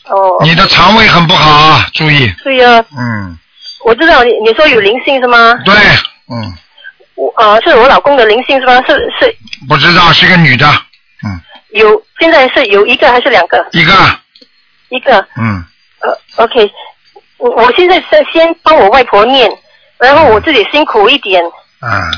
[0.06, 3.36] 哦，你的肠胃很不好啊，注意，对呀，嗯，
[3.84, 5.56] 我知道你你说有灵性是吗？
[5.66, 5.74] 对，
[6.30, 6.56] 嗯，
[7.16, 8.82] 我啊、是我老公的灵性是吗？
[8.88, 9.36] 是是
[9.68, 10.68] 不知道是个女的，
[11.24, 13.66] 嗯，有，现在是有一个还是两个？
[13.72, 13.94] 一个，
[14.90, 15.64] 一个，嗯，
[16.02, 16.72] 呃，OK，
[17.38, 19.52] 我我现在是先帮我外婆念，
[19.98, 21.44] 然后我自己辛苦一点，
[21.80, 22.10] 啊，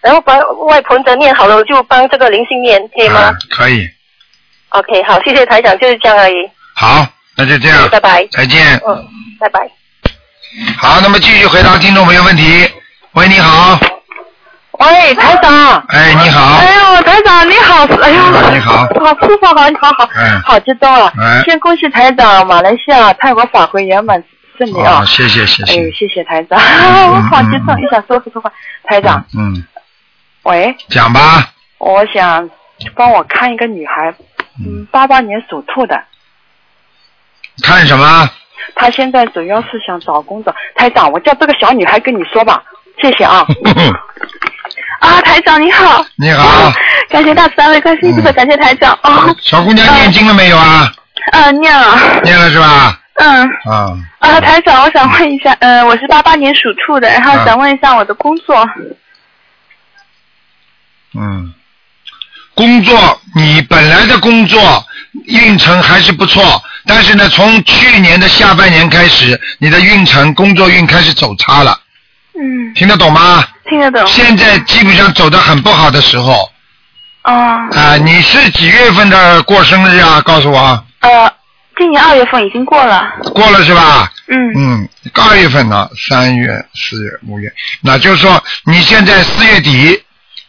[0.00, 3.88] 然后把外婆的念好了，我就帮这个灵性念，可以吗、啊，可以
[4.70, 6.34] ，OK，好，谢谢台长，就是这样而已。
[6.74, 8.26] 好，那就这样，拜拜。
[8.32, 8.80] 再见。
[8.86, 9.06] 嗯，
[9.40, 9.60] 拜拜。
[10.78, 12.68] 好，那么继续回答听众朋友问题。
[13.12, 13.78] 喂，你好，
[14.78, 15.78] 喂，台长。
[15.88, 16.56] 哎，你好。
[16.58, 21.12] 哎呦，台长你好，哎呦，你好好师傅好，你好好，嗯好激动啊！
[21.18, 24.22] 哎先恭喜台长，马来西亚泰国法会圆满
[24.56, 25.04] 顺利啊好，！
[25.04, 28.50] 谢谢谢哎谢。，谢谢台长，嗯 我好激动，嗯一想说不出话。
[28.84, 29.64] 台长，嗯，
[30.42, 31.50] 喂，讲吧。
[31.78, 32.48] 我想
[32.96, 34.12] 帮我看一个女孩，
[34.64, 36.02] 嗯，八八年属兔的，
[37.62, 38.28] 看什么？
[38.74, 40.52] 她现在主要是想找工作。
[40.74, 42.62] 台长，我叫这个小女孩跟你说吧，
[43.00, 43.46] 谢谢啊。
[45.00, 46.72] 啊，台长你好，你好，
[47.10, 50.90] 感谢大慈大悲观世音菩萨，嗯感谢台长哦，小姑娘念经了没有啊？
[51.32, 52.98] 嗯，念了，念了是吧？
[53.14, 53.48] 嗯。
[53.70, 58.66] 啊，啊，台长，我想问一下，呃、我是八八年属兔的，然后啊想问一下我的工作。
[61.16, 61.54] 嗯，
[62.54, 64.84] 工作你本来的工作
[65.26, 71.78] 运程还是不错，但是呢，从去年的下半年开始，你的运程工作运开始走差了，
[72.38, 73.44] 嗯，听得懂吗？
[73.74, 74.06] 听得懂。
[74.06, 76.48] 现在基本上走的很不好的时候
[77.22, 80.20] 啊、啊、你是几月份的过生日啊？
[80.20, 81.32] 告诉我，呃，
[81.76, 83.10] 今年二月份已经过了。
[83.34, 84.12] 过了是吧？
[84.28, 84.36] 嗯。
[84.56, 90.00] 嗯，二月份呢，三月、四月、五月，那就是说你现在四月底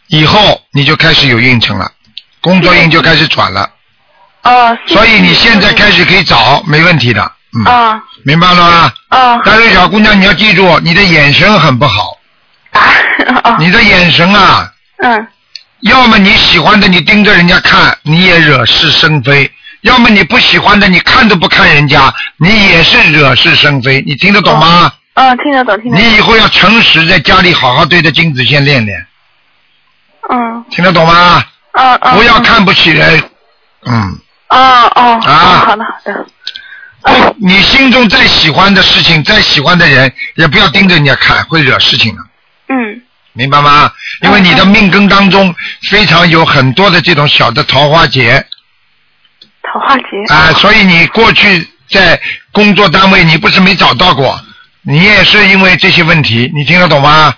[0.08, 1.90] 以后你就开始有运程了，
[2.42, 3.70] 工作运就开始转了，
[4.44, 8.94] 哦、所以你现在开始可以找，没问题的，嗯，啊明白了吗？
[9.08, 12.15] 啊但是小姑娘你要记住，你的眼神很不好，
[13.60, 14.72] 你的眼神啊，
[15.04, 15.28] 嗯
[15.82, 19.48] 要么你喜欢的你盯着人家看，你也惹是生非；
[19.82, 24.02] 要么你不喜欢的你看都不看人家，你也是惹是生非。
[24.08, 24.92] 你听得懂吗？
[25.14, 26.06] 嗯，听得懂听得懂。
[26.10, 29.06] 你以后要诚实，在家里好好对着镜子先练练，
[30.30, 31.44] 嗯听得懂吗？
[31.74, 32.16] 嗯嗯。
[32.18, 33.24] 不要看不起人，
[33.86, 34.58] 嗯，哦
[34.96, 35.34] 哦啊
[35.68, 36.26] 好的好的。
[37.02, 42.26] 不你心中再喜欢的事情，再喜欢的人，也不要盯着人家看，会惹事情的，嗯
[43.36, 43.92] 明白吗？
[44.22, 48.46] 因为你的命根当中非常有很多的这种小的桃花劫
[49.62, 50.34] 桃花劫。
[50.34, 52.20] 啊，所以你过去在
[52.52, 54.40] 工作单位你不是没找到过，
[54.82, 57.36] 你也是因为这些问题，你听得懂吗？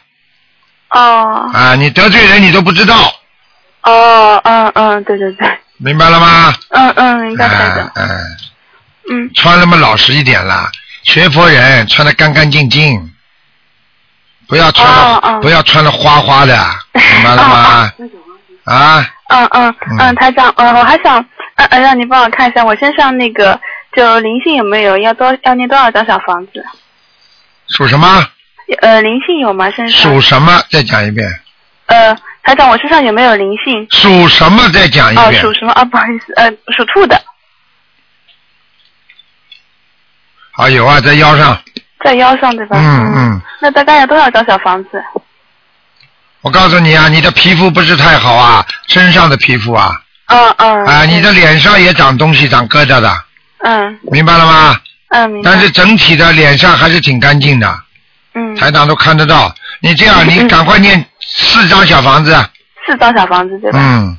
[0.92, 3.14] 哦啊，你得罪人你都不知道，
[3.82, 6.54] 哦嗯嗯对对对明白了吗？
[6.70, 8.10] 嗯嗯明白台啊长嗯。
[9.10, 10.70] 嗯穿那么老实一点啦，
[11.04, 13.12] 学佛人穿的干干净净，
[14.48, 16.56] 不要穿不要穿的花花的，
[16.94, 17.92] 明白了吗？
[18.66, 21.20] 啊，嗯嗯嗯嗯台长嗯我还想
[21.56, 23.60] 嗯嗯让你帮我看一下我身上那个
[23.96, 26.66] 就灵性有没有要多要念多少张小房子？
[27.70, 28.26] 属什么？
[28.82, 30.14] 呃灵性有吗身上？
[30.14, 30.62] 属什么？
[30.70, 31.28] 再讲一遍。
[31.88, 33.88] 呃，台长，我身上有没有灵性？
[33.92, 34.70] 属什么？
[34.72, 35.42] 再讲一哦，遍。
[35.42, 35.84] 属什么啊？
[35.86, 37.22] 不好意思，呃，属兔的，
[40.52, 41.58] 好，有啊，在腰上。
[42.04, 42.78] 在腰上对吧？
[42.80, 43.42] 嗯嗯。
[43.62, 45.04] 那大概要多少张小房子？
[46.42, 50.86] 我告诉你啊，你的皮肤不是太好啊，身上的皮肤啊，嗯嗯。
[50.86, 53.24] 啊，你的脸上也长东西，长疙瘩的，
[53.64, 54.80] 嗯明白了吗？
[55.10, 55.52] 嗯明白。
[55.52, 57.80] 但是整体的脸上还是挺干净的，
[58.34, 59.54] 嗯，台长都看得到。
[59.80, 62.34] 你这样，你赶快念四张小房子。
[62.86, 63.80] 四张小房子对吧？
[63.82, 64.18] 嗯，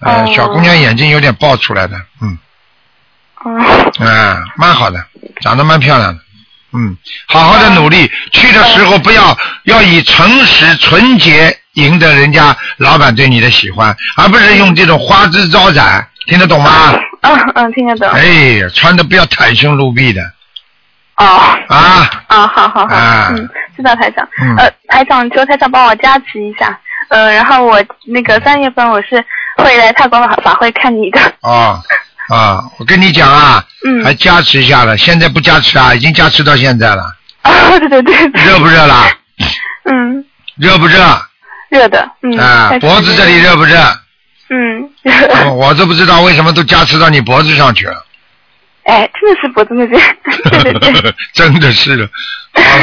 [0.00, 2.38] 呃，哦小姑娘眼睛有点爆出来的，嗯，
[3.44, 5.04] 嗯啊，蛮好的，
[5.40, 6.20] 长得蛮漂亮的，
[6.72, 16.94] 嗯，好好的努力，去的时候不要要以诚实纯洁赢得人家老板对你的喜欢，而不是用这种花枝招展，听得懂吗？
[17.22, 18.08] 嗯嗯，听得懂。
[18.10, 20.22] 哎，穿的不要袒胸露臂的
[21.16, 21.26] 哦。
[21.68, 24.26] 啊，啊，好好好，啊嗯，知道台长。
[24.40, 26.78] 嗯呃，台长，求台长帮我加持一下。
[27.08, 29.22] 呃，然后我那个三月份我是
[29.56, 31.20] 会来泰国法法会看你的。
[31.40, 31.78] 哦
[32.30, 37.02] 啊，我跟你讲啊，嗯还加持一下了，现在不加持啊，已经加持到现在了，
[37.42, 38.44] 啊，对对对。
[38.44, 39.10] 热不热啦？
[39.90, 40.24] 嗯，
[40.56, 40.98] 热不热？
[41.70, 42.08] 热的。
[42.22, 42.38] 嗯。
[42.38, 43.76] 啊脖子这里热不热？
[44.50, 44.90] 嗯。
[45.46, 48.04] 我我都不知道为什么都加持到你脖子上去了，
[48.84, 50.00] 哎，真的是脖子那边。
[50.62, 51.14] 对 对对。
[51.34, 52.08] 真的是的。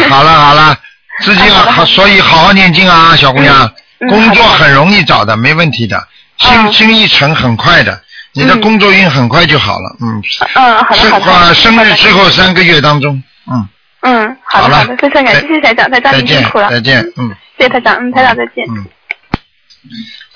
[0.09, 0.77] 好，好了好了，
[1.21, 6.07] 自己要好，所以好好念经啊，小姑娘，嗯工作很容易找的，没问题的，
[6.37, 8.01] 心嗯心一诚很快的，
[8.37, 10.21] 你的嗯工作运很快就好了，嗯，
[10.55, 11.31] 嗯，好的生好的。
[11.31, 12.29] 啊生日之后。
[12.29, 13.21] 三个月当中，
[13.51, 13.67] 嗯，
[14.01, 16.69] 嗯，好的好的，非常感谢谢谢台长，台长再见您辛苦了。
[16.69, 18.65] 再见，嗯谢谢台长，嗯，台长再见。
[18.69, 18.85] 嗯。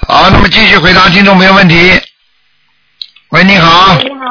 [0.07, 1.75] 好，那么继续回答听众朋友问题。
[3.29, 3.95] 喂，你好。
[3.95, 4.25] 你好。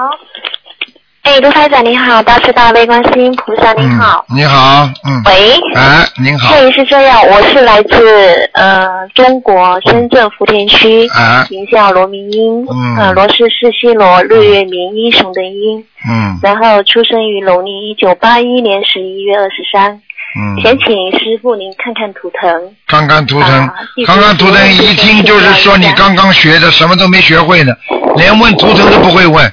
[1.30, 4.24] 哎，卢台长你好，大慈大悲观世音菩萨你好。
[4.30, 4.36] 嗯。
[4.38, 5.22] 你好，嗯。
[5.26, 5.52] 喂。
[5.76, 6.52] 哎，您好。
[6.52, 20.02] 嘿，是这样，我是来自呃中国深圳福田区，啊名叫罗明英，嗯呃罗是世西罗，日月明，英雄的英，嗯然后出生于农历一九八一年十一月二十三，
[20.36, 22.50] 嗯，想请师傅您看看图腾。
[22.88, 27.72] 看看图腾啊，看看图腾，一听就是说你刚刚学的，什么都没学会呢，
[28.16, 29.52] 连问图腾都不会问。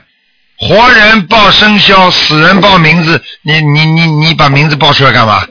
[0.60, 5.46] 活人报生肖，死人报名字，你你你你把名字报出来干嘛？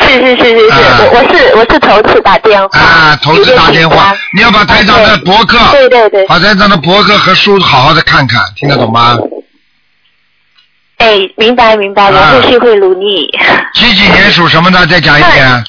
[0.00, 2.78] 是是是是是，我我是我是头次打电话。
[2.78, 9.18] 啊，投资打电话，你要把台长的博客，对对对，把台长的博客和书好好的看看，听得懂吗？
[10.98, 13.30] 哎，明白明白，我后续会努力。
[13.74, 14.86] 几几年属什么的？
[14.86, 15.64] 再讲一遍。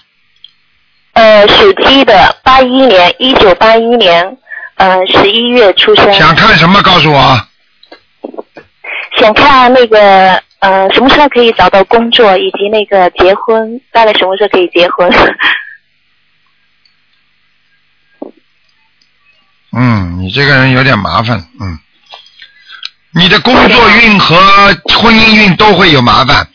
[1.13, 4.37] 呃，属鸡的，八一年，一九八一年，
[4.77, 6.13] 呃，十一月出生。
[6.13, 6.81] 想看什么？
[6.81, 7.47] 告诉我。
[9.19, 15.11] 想看那个呃，什么时候可以找到工作，以及那个结婚，大概什么时候可以结婚？
[19.73, 21.77] 嗯，你这个人有点麻烦，嗯，
[23.11, 24.35] 你的工作运和
[24.99, 26.47] 婚姻运都会有麻烦。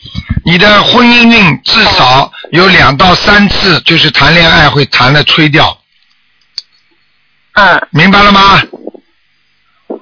[0.45, 5.77] 你的婚姻运至少有两到三次，就是谈恋爱会谈的吹掉，
[7.53, 8.61] 嗯，明白了吗？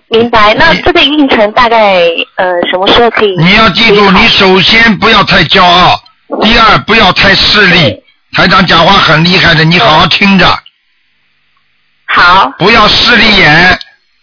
[0.09, 0.53] 明白。
[0.53, 2.01] 那这个运程大概
[2.35, 3.35] 呃什么时候可以？
[3.37, 6.01] 你要记住，你首先不要太骄傲，
[6.41, 8.03] 第二不要太势利。
[8.33, 10.47] 台长讲话很厉害的，你好好听着。
[12.05, 12.49] 好。
[12.57, 13.77] 不要势利眼，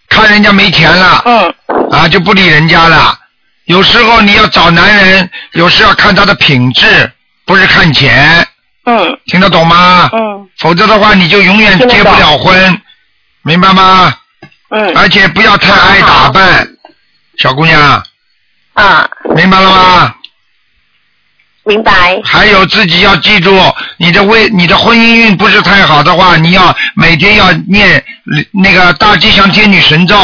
[0.08, 1.54] 看人家没钱了，嗯，
[1.90, 3.18] 啊就不理人家了。
[3.66, 7.12] 有时候你要找男人，有时要看他的品质，
[7.44, 8.46] 不是看钱。
[8.86, 9.18] 嗯。
[9.26, 10.08] 听得懂吗？
[10.14, 10.48] 嗯。
[10.58, 12.80] 否则的话，你就永远结不了婚，
[13.48, 14.14] 明白吗？
[14.68, 14.94] 嗯。
[14.94, 16.68] 而且不要太爱打扮，
[17.38, 17.80] 小姑娘。
[18.74, 19.08] 啊。
[19.34, 20.14] 明白了吗？
[21.64, 22.20] 明白。
[22.22, 23.58] 还有自己要记住，
[23.96, 28.04] 你的未你的婚姻运不是太好的话，你要每天要念
[28.52, 30.14] 那个大吉祥天女神咒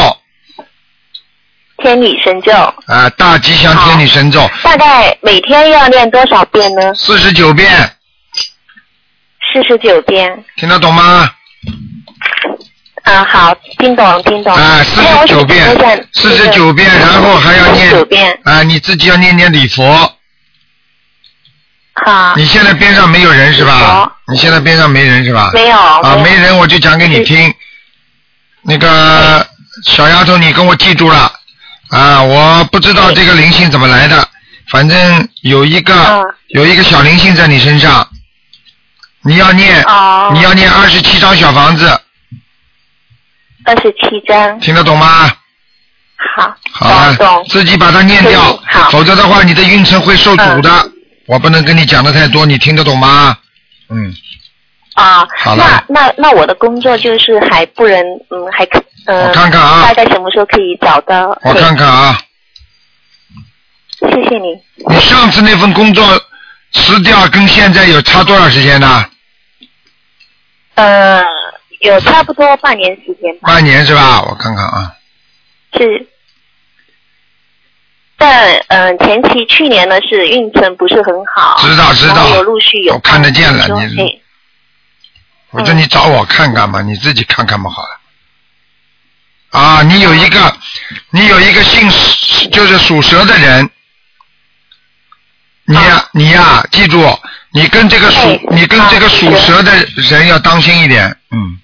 [1.77, 2.51] 天女神咒，
[2.85, 6.93] 啊，大吉祥天女神咒大概每天要念多少遍呢？
[6.93, 7.95] 四十九遍，
[9.53, 10.45] 四十九遍。
[10.57, 11.31] 听得懂吗？
[13.05, 14.53] 啊，好，听懂听懂。
[14.53, 18.37] 啊，四十九遍，四十九遍，然后还要念九遍。
[18.43, 20.13] 啊，你自己要念念礼佛。
[22.05, 22.35] 好。
[22.35, 24.11] 你现在边上没有人是吧？
[24.27, 25.51] 你现在边上没人是吧？
[25.53, 27.53] 没有啊，没人我就讲给你听。
[28.63, 29.47] 那个
[29.83, 31.31] 小丫头，你跟我记住了
[31.89, 32.23] 啊！
[32.23, 34.27] 我不知道这个灵性怎么来的，
[34.69, 38.09] 反正有一个有一个小灵性在你身上，
[39.21, 39.85] 你要念
[40.33, 42.01] 你要念二十七张小房子，
[43.65, 44.59] 二十七张。
[44.59, 45.31] 听得懂吗？
[46.35, 46.55] 好。
[46.71, 48.59] 好了，自己把它念掉，
[48.91, 50.69] 否则的话你的运程会受阻的。
[50.71, 50.91] 嗯
[51.27, 53.35] 我不能跟你讲的太多，你听得懂吗？
[53.89, 54.13] 嗯，
[54.93, 57.99] 啊，好了那那那我的工作就是还不能，
[58.29, 61.29] 嗯，还可，呃，我看看啊大概什么时候可以找到？
[61.41, 62.21] 我看看啊，
[64.01, 64.61] 谢谢你。
[64.87, 66.05] 你上次那份工作
[66.73, 69.03] 辞掉跟现在有差多少时间呢？
[70.75, 71.23] 呃，
[71.85, 73.53] 有差不多半年时间吧。
[73.53, 74.21] 半年是吧？
[74.23, 74.95] 我看看啊，
[75.77, 76.07] 是。
[78.17, 84.21] 但嗯、呃前期去年呢是运程不是很好，知道知道有陆续有我看得见了说你哎
[85.51, 87.99] 我说你找我看看嘛，你自己看看嘛好了。
[89.51, 90.57] 啊，你有一个，
[91.11, 93.69] 你有一个姓蛇就是属蛇的人，
[95.65, 97.01] 你呀、你呀、记住，
[97.51, 101.59] 你跟这个属、你跟这个属蛇的人要当心一点，嗯，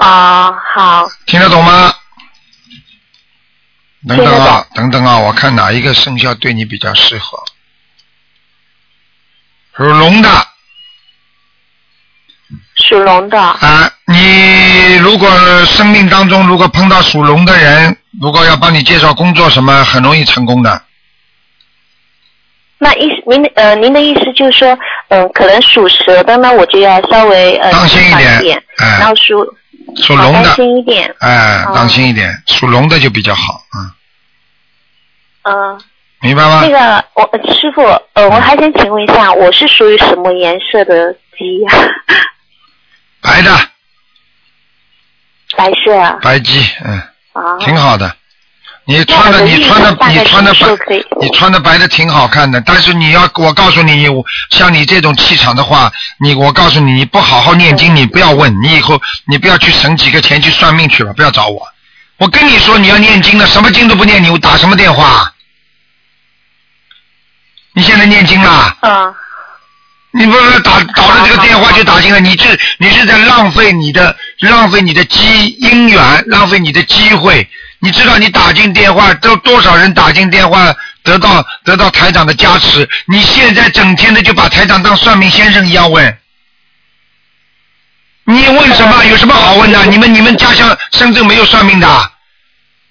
[0.00, 1.92] 啊、好，听得懂吗？
[4.08, 7.38] 等等啊，等等啊，我看哪一个生肖对你比较适合？
[9.76, 10.28] 属龙的
[12.76, 15.28] 属龙的，啊，你如果
[15.66, 20.82] 生命当中如果碰到属龙的人，如果要帮你介绍工作什么，很容易成功的。
[22.78, 29.56] 那意思您呃您的意思就是说，嗯、可能属蛇的呢，我就要稍微呃当心一点谨点哎然后属
[29.96, 33.92] 属龙的当，心一点，哎，哦当心一点，属龙的就比较好，嗯，
[35.42, 35.80] 嗯、
[36.20, 36.68] 明白吗那？
[36.68, 37.82] 个我呃师傅，
[38.14, 41.72] 呃，我还想请问一下，我是属于什么颜色的鸡呀、
[43.20, 43.50] 白的
[45.56, 46.18] 白色啊。
[46.22, 47.00] 白鸡，嗯，
[47.32, 47.58] 啊。
[47.58, 48.16] 挺好的。
[48.86, 50.66] 你穿的你穿的你穿的白，
[51.20, 54.08] 你穿的白的挺好看的，但是你要我告诉你，你
[54.50, 61.68] 像你这种气场的话，你我告诉你，你不好好念经，你不要问，你以后你不要去省几个钱去算命去了，不要找我。
[62.16, 65.32] 我跟你说你要念经的，什么经都不念，你打什么电话？
[67.74, 68.76] 你现在念经啦？
[68.80, 69.14] 啊。
[70.12, 72.46] 你不是打打了这个电话就打进来，你这
[72.78, 77.48] 你是在浪费你的浪费你的机姻缘，浪费你的机会。
[77.80, 82.88] 你知道你打进电话都多少人打进电话得到得到台长的加持。
[83.06, 86.18] 你现在整天的就把台长当算命先生一样问，
[88.24, 89.04] 你问什么？
[89.06, 89.84] 有什么好问的？
[89.86, 92.12] 你们你们家乡深圳没有算命的？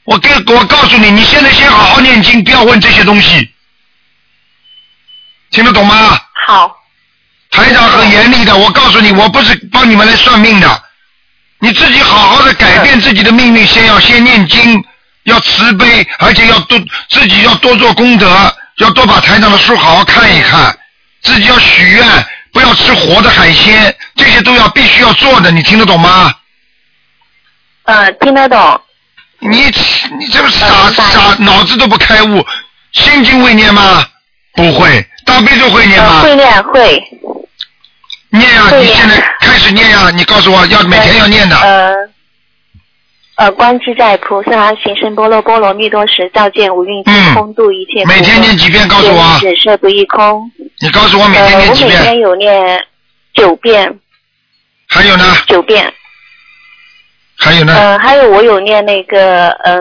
[0.06, 3.54] 我跟我告诉你，你现在先好好念经，不要问这些东西，
[5.52, 6.20] 听得懂吗？
[6.48, 6.76] 好，
[7.52, 10.84] 台长很严厉的，我告诉你，我不是帮你们来算命的，
[11.62, 14.84] 你自己好好的改变自己的命运，先要先念经，
[15.24, 16.80] 要慈悲，而且要多
[17.10, 20.78] 自己要多做功德，要多把台上的书好好看一看，
[21.22, 22.06] 自己要许愿，
[22.54, 26.34] 不要吃活的海鲜，这些都要必须要做的，你听得懂吗？
[27.84, 28.82] 呃，听得懂。
[29.40, 29.64] 你
[30.18, 32.46] 你这个傻傻脑子都不开悟，
[32.94, 34.06] 心经会念吗？
[34.54, 36.22] 不会，大悲咒会念吗？
[36.22, 37.04] 呃会念会。
[38.32, 41.56] 念呀、你现在开始念呀、你告诉我要每天要念的。
[41.58, 41.94] 呃。
[43.36, 50.52] 呃，观自在菩萨行深般若波罗蜜多时，照见五蕴皆空，度一切每天念几遍告诉我只色不异空。
[50.82, 51.96] 你告诉我每天呃，念几遍？
[51.96, 52.86] 我每天有念
[53.34, 53.98] 九遍，
[54.90, 55.24] 还有呢？
[55.48, 55.94] 九遍。
[57.38, 57.74] 还有呢？
[57.74, 59.80] 呃，还有我有念那个呃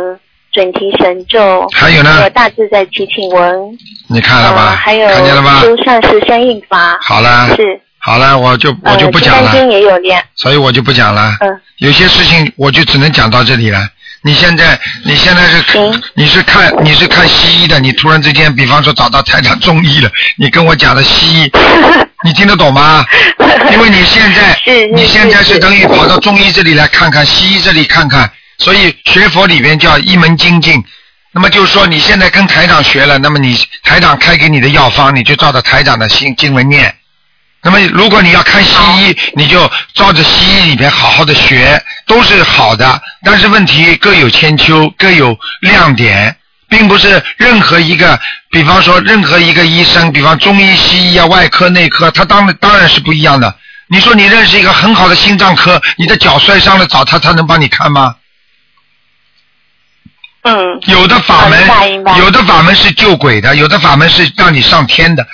[0.53, 3.77] 准提神咒，还有呢还有大自在祈请文，
[4.09, 4.69] 你看了吧？
[4.71, 5.61] 呃，还有看见了吧？
[5.63, 6.97] 修善十相应法。
[7.03, 7.81] 好了，是。
[8.09, 10.25] 好了，我就我就不讲了，也有念。
[10.35, 11.37] 所以我就不讲了。
[11.41, 11.61] 嗯。
[11.77, 13.87] 有些事情我就只能讲到这里了。
[14.23, 15.63] 你现在你现在是
[16.15, 21.53] 你是看你是看西医的，你突然之间，比方说找到台长中医了，你跟我讲的西医，
[22.25, 23.05] 你听得懂吗？
[23.71, 24.59] 因为你现在
[24.97, 30.83] 你现在是等于跑到中医这里来看看，西医这里看看，所以学佛里边叫一门精进。
[31.31, 33.55] 那么就是说，你现在跟台长学了，那么你
[33.85, 36.93] 台长开给你的药方，你就照着台长的心经文念。
[37.69, 42.99] 那么如果你要看西医，你就照着西医里边好好的学，都是好的。
[43.23, 46.35] 但是问题各有千秋，各有亮点，
[46.71, 48.19] 并不是任何一个，
[48.51, 53.55] 比方说任何一个医生，比方中医、西医啊、外科、内科，他当然当然是不一样的。
[53.89, 58.15] 你说你认识一个很好的心脏科，你的脚摔伤了找他，他能帮你看吗？
[60.41, 60.81] 嗯。
[60.87, 61.69] 有的法门
[62.17, 65.27] 有的法门是救鬼的，有的法门是让你上天的，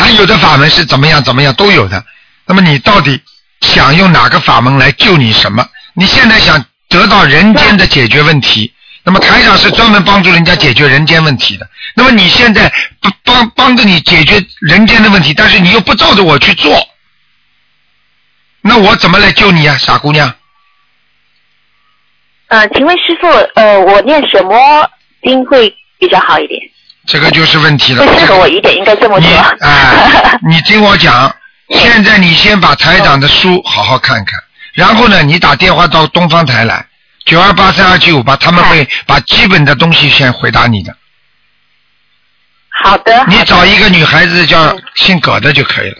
[0.00, 2.02] 还有的法门是怎么样怎么样都有的。
[2.46, 3.20] 那么你到底
[3.60, 5.68] 想用哪个法门来救你什么？
[5.92, 8.72] 你现在想得到人间的解决问题，
[9.04, 11.68] 那么台长是专门帮助人家解决人间问题的。
[11.94, 16.88] 那么你现在帮帮帮着你解决人间的问题，但是你又不照着我去做，
[18.62, 20.34] 那我怎么来救你呀、傻姑娘？
[22.48, 24.90] 呃，请问师傅，呃，我念什么
[25.22, 26.60] 经会比较好一点？
[27.06, 28.06] 这个就是问题了。
[28.06, 29.28] 会适合我一点，应该这么说。
[29.60, 31.34] 哎，你听我讲，
[31.70, 34.38] 现在你先把台长的书好好看看，
[34.74, 36.86] 然后呢，你打电话到东方台来，
[37.24, 40.94] 九二八三二七五八，他们会把基本的东西先回答你的。
[42.82, 43.24] 好的。
[43.28, 45.96] 你找一个女孩子叫姓葛的就可以了。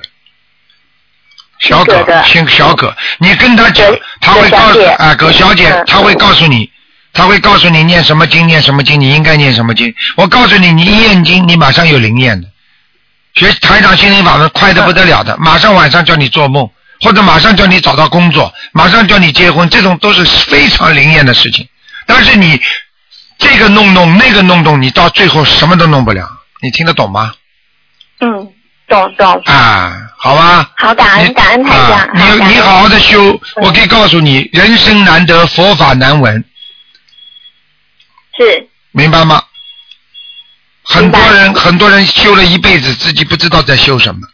[1.60, 3.86] 小葛，姓小葛，你跟她讲，
[4.20, 6.70] 她会告诉啊，葛小姐，她会告诉你，
[7.12, 9.94] 她会告诉你念什么经，念什么经，你应该念什么经。
[10.16, 12.48] 我告诉你，你一念经，你马上有灵验的。
[13.34, 16.68] 学台长心灵法门快得不得了的，马上晚上叫你做梦，
[17.00, 21.68] 或者马上叫你找到工作，马上叫你结婚，这种都是非常灵验的事情。
[22.06, 22.60] 但是你
[23.38, 26.28] 这个弄弄，那个弄弄，你到最后什么都弄不了。
[26.62, 27.32] 你听得懂吗？
[28.20, 28.48] 嗯，
[28.88, 29.42] 懂懂。
[29.46, 30.70] 啊，好吧。
[30.76, 31.98] 好，感恩感恩台长。
[31.98, 36.44] 啊，你你好好的修，我可以告诉你，人生难得，佛法难闻，
[38.40, 39.42] 是明白吗？
[40.82, 44.26] 很多人很多人修了一辈子，自己不知道在修什么。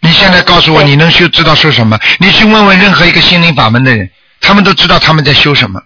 [0.00, 1.98] 你现在告诉我，你能修知道修什么？
[2.18, 4.10] 你去问问任何一个心灵法门的人，
[4.40, 5.82] 他们都知道他们在修什么，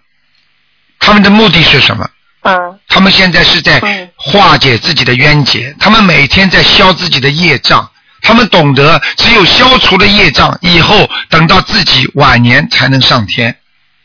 [0.99, 2.09] 他们的目的是什么？
[2.43, 2.79] 嗯。
[2.89, 3.81] 他们现在是在
[4.17, 7.91] 化解自己的冤结，他们每天在消自己的业障，
[8.23, 13.57] 他们懂得只有消除了业障，以后等到自己晚年才能上天，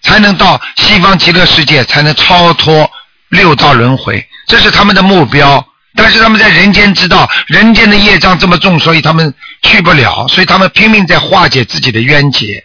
[0.01, 2.89] 才能到西方极乐世界，才能超脱
[3.29, 5.65] 六道轮回，这是他们的目标。
[5.95, 9.33] 但是他们在人间知道人间的业障这么重，所以他们
[9.63, 12.63] 去不了，所以他们拼命在化解自己的冤结。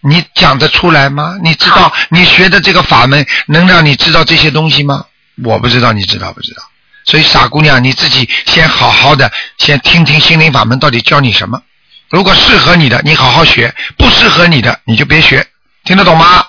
[0.00, 1.34] 你讲得出来吗？
[1.42, 5.06] 你知道你学的这个法门能让你知道这些东西吗？
[5.42, 6.62] 我不知道，你知道不知道？
[7.04, 11.60] 所以傻姑娘，你自己先好好的先听听心灵法门到底教你什么。
[12.14, 15.44] 如果适合你的，你好好学；不适合你的，你就别学。
[15.82, 16.46] 听得懂吗？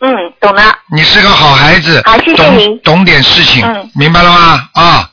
[0.00, 0.78] 嗯，懂了。
[0.94, 4.68] 你是个好孩子，好谢谢您懂懂点事情，嗯明白了吗？
[4.74, 5.10] 啊。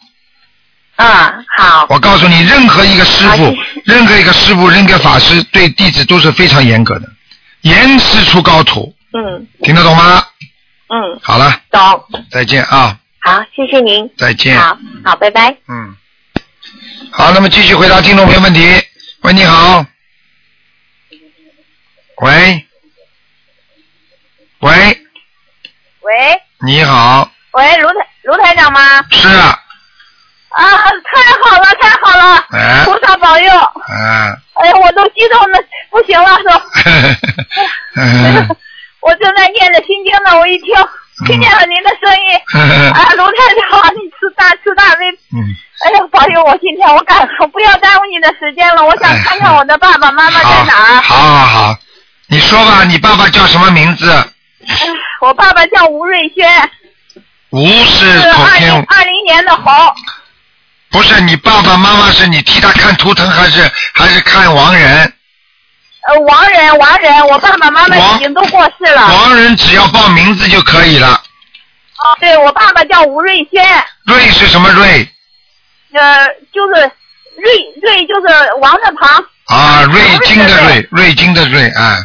[0.98, 1.88] 嗯，好。
[1.90, 3.56] 我告诉你，任何一个师傅，
[3.86, 7.08] 任何一个师傅，任何法师对弟子都是非常严格的，
[7.62, 10.26] 严师出高徒，嗯，听得懂吗？
[10.90, 12.04] 嗯，好了，懂。
[12.30, 14.10] 再见啊，好，谢谢您。
[14.18, 14.60] 再见。
[14.60, 15.56] 好，好，拜拜。
[15.70, 15.96] 嗯，
[17.12, 18.62] 好，那么继续回答听众朋友问题。
[19.26, 19.84] 喂，你好。
[22.22, 22.68] 喂，
[24.60, 25.02] 喂，
[26.02, 29.04] 喂你好，喂，卢台卢台长吗？
[29.10, 29.60] 是啊，
[30.50, 32.46] 啊，太好了，太好了！
[32.52, 33.52] 哎菩萨保佑！
[33.52, 36.52] 啊，哎呀，我都激动的不行了，都。
[37.96, 38.48] 嗯
[39.02, 40.68] 我正在念着心经呢，我一听
[41.26, 45.56] 听见了您的声音， 啊，卢太长，你吃大吃大悲，嗯，
[45.86, 51.02] 哎呀，保佑我今天我赶我不要耽误你的时间了，我想看看我的爸爸妈妈在哪儿。
[51.02, 51.76] 好好好，
[52.28, 54.12] 你说吧，你爸爸叫什么名字？
[54.68, 54.76] 哎
[55.22, 56.72] 我爸爸叫吴瑞轩，
[57.52, 59.72] 吴是是二零二零年的猴。
[60.92, 65.14] 不是你爸爸妈妈是你替他看图腾还是还是看亡人？
[66.08, 69.08] 呃，亡人，亡人，我爸爸妈妈已经都过世了。
[69.08, 71.10] 亡人只要报名字就可以了。
[71.10, 73.66] 哦，对我爸爸叫吴瑞轩，
[74.06, 75.10] 瑞是什么瑞？
[75.94, 76.92] 呃，就是
[77.38, 77.52] 瑞
[77.82, 81.98] 瑞就是王字旁啊，瑞金的瑞，瑞金的瑞啊。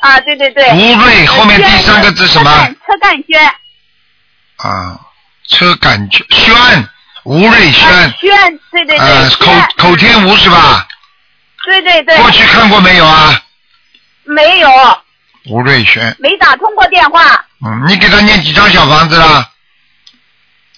[0.00, 0.70] 啊，对对对。
[0.72, 2.50] 吴瑞后面第三个字什么
[2.86, 3.42] 车干轩，
[4.56, 5.00] 啊，
[5.48, 6.54] 车感觉轩，
[7.24, 7.88] 吴瑞轩，
[8.20, 10.86] 轩，对对对，呃，口，口天吴是吧？
[11.64, 12.16] 对对对。
[12.18, 13.40] 过去看过没有啊？
[14.26, 14.68] 没有，
[15.50, 17.44] 吴瑞轩，没打通过电话。
[17.64, 19.50] 嗯，你给他念几张小房子了？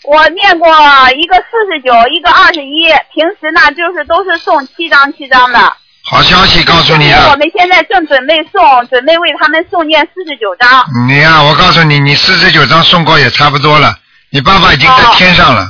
[0.03, 0.69] 我念过
[1.17, 5.77] 一个四十九，一个二十一，平时呢就是都是送七张七张的。
[6.05, 10.87] 好消息告诉你啊我，们现在正准备送，准备为他们送念四十九张。
[11.09, 13.97] 你呀、我告诉你，你四十九张送过也差不多了，
[14.31, 15.67] 你爸爸已经在天上了，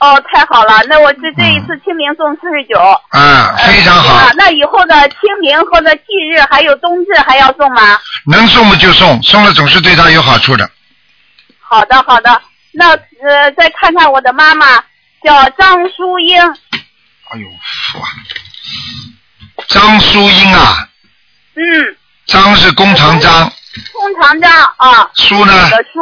[0.00, 2.78] 哦，太好了，那我这这一次清明送四十九。
[3.10, 7.98] 嗯，非常好啊，，那以后的清明或者忌日还有冬至还要送吗？
[8.26, 10.70] 能送就送，送了总是对他有好处的。
[11.60, 12.40] 好的，好的。
[12.72, 14.66] 那呃，再看看我的妈妈，
[15.24, 17.48] 叫张淑英，哎呦，
[17.98, 18.08] 哇，
[19.66, 20.88] 张淑英啊，
[21.56, 21.96] 嗯，
[22.26, 23.52] 张是弓长张，
[23.92, 25.98] 弓长张啊，淑呢的淑，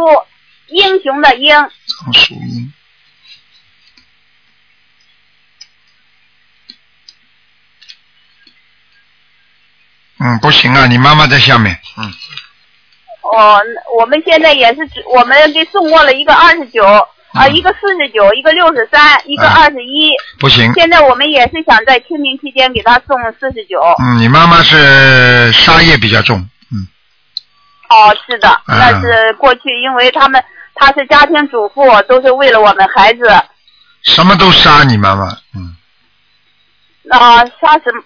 [0.68, 2.72] 英雄的英，张淑英。
[10.18, 12.04] 嗯，不行啊，你妈妈在下面，嗯，
[13.20, 13.60] 哦，
[13.98, 16.82] 我们现在也是只，我们给送过了一个二十九，
[17.34, 20.10] 啊，一个四十九，一个六十三，一个嗯二十一。
[20.38, 20.72] 不行。
[20.74, 23.78] 现在我们也是想在清明期间给他送四十九。
[24.02, 26.38] 嗯，你妈妈是杀业比较重，
[26.72, 26.86] 嗯。
[27.90, 30.42] 哦，是的，嗯那是过去，因为他们
[30.74, 33.28] 她是家庭主妇，都是为了我们孩子，
[34.02, 35.76] 什么都杀你妈妈，嗯，
[37.10, 38.02] 啊，杀什么？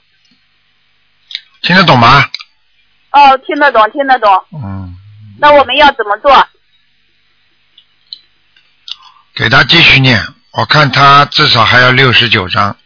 [1.63, 2.25] 听得懂吗？
[3.13, 4.45] 哦，听得懂，听得懂。
[4.53, 4.95] 嗯，
[5.39, 6.47] 那我们要怎么做？
[9.35, 12.77] 给他继续念，我看他至少还要六十九章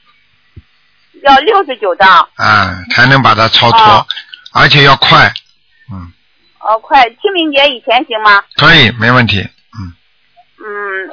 [1.23, 2.29] 要六十九张。
[2.37, 4.07] 啊，才能把它超脱，哦
[4.53, 5.35] 而且要快，
[5.91, 6.13] 嗯
[6.61, 8.43] 哦，快，清明节以前行吗？
[8.55, 9.47] 可以，没问题，
[10.67, 10.67] 嗯，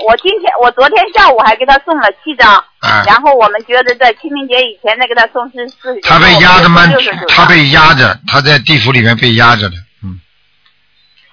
[0.07, 6.09] 我今天我昨天下午还给他送了七张，啊，然后我们觉得在清明节以前再给他送是四十九。
[6.09, 10.21] 他被压的蛮六十九，他被压着，他在地府里面被压着的，嗯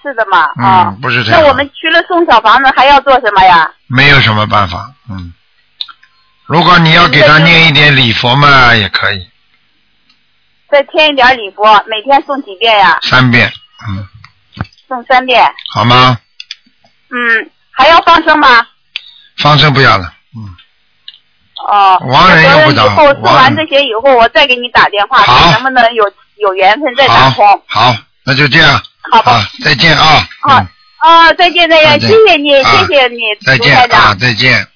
[0.03, 0.39] 是的嘛？
[0.61, 3.71] 啊、嗯，不是这样，那我们除了送小房子还要做什么呀？
[3.87, 5.33] 没有什么办法，嗯，
[6.45, 9.29] 如果你要给他念一点礼佛嘛，也可以，
[10.69, 12.99] 再添一点礼佛，每天送几遍呀？
[13.03, 13.49] 三遍，
[13.87, 14.05] 嗯
[14.89, 15.49] 送三遍。
[15.73, 16.19] 好吗？
[17.11, 17.49] 嗯，
[17.79, 18.67] 还要放生吗？
[19.37, 20.43] 放生不要了，嗯
[21.65, 21.97] 哦。
[22.09, 26.03] 亡人用不着以后送完这些以后，我再给你打电话，看能不能有
[26.35, 27.63] 有缘分再打通。
[27.67, 29.49] 好，那就这样，好吧。
[29.63, 30.65] 再见啊，好。
[30.97, 34.67] 啊，再见再见，谢谢你，啊谢谢你，再见啊，再见，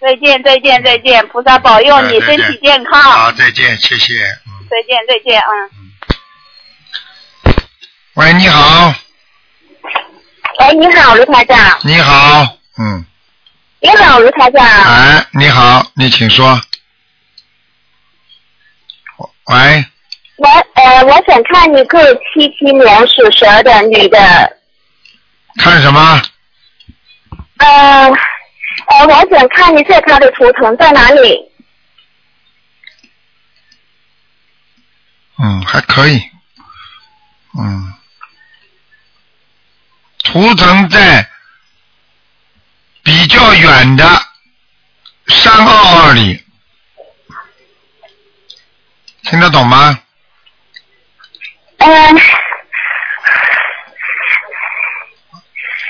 [0.00, 3.00] 再见再见再见，菩萨保佑你身体健康。
[3.00, 4.18] 好，再见，谢谢。
[4.68, 5.70] 再见再见，嗯。
[8.14, 8.92] 喂，你好，
[10.64, 11.78] 喂，你好，卢台长。
[11.82, 13.04] 你好，嗯，
[13.80, 14.64] 你好，卢台长。
[14.64, 16.58] 哎，你好，你请说。
[19.46, 19.84] 喂，
[20.36, 24.56] 我呃，我想看一个七七年属蛇的女的，
[25.58, 26.22] 看什么？
[27.58, 27.66] 呃
[28.86, 31.38] 呃，我想看一下她的图腾在哪里。
[35.38, 36.22] 嗯，还可以，
[37.58, 37.92] 嗯，
[40.24, 41.30] 图腾在
[43.02, 44.04] 比较远的
[45.28, 46.44] 三二二里，
[49.22, 49.98] 听得懂吗？
[51.78, 51.88] 嗯、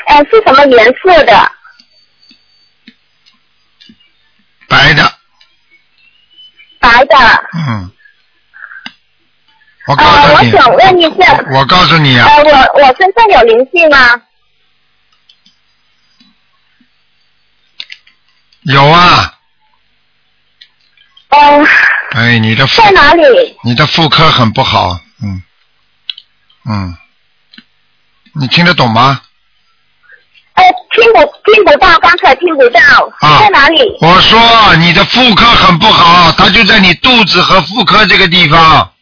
[0.07, 1.53] 呃，是什么颜色的？
[4.69, 5.19] 白的，
[6.81, 7.17] 白的。
[7.55, 7.93] 嗯。
[9.87, 14.21] 我告呃，诉你，我想问一下，我告诉你啊，呃，我我身上有灵性吗？
[18.63, 19.35] 有啊，
[21.29, 21.65] 呃，
[22.13, 23.23] 哎，你的妇在哪里？
[23.63, 25.43] 你的妇科很不好，嗯，
[26.67, 26.97] 嗯，
[28.41, 29.21] 你听得懂吗？
[30.55, 31.19] 哎，听不
[31.53, 32.81] 听不到，刚才听不到，
[33.21, 33.41] 啊。
[33.41, 33.83] 在哪里？
[34.01, 38.94] 我说你的妇科很不好，它就在你肚子和妇科这个地方，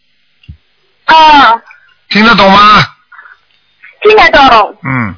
[1.12, 1.60] 哦，
[2.08, 2.86] 听得懂吗？
[4.02, 4.78] 听得懂。
[4.84, 5.14] 嗯，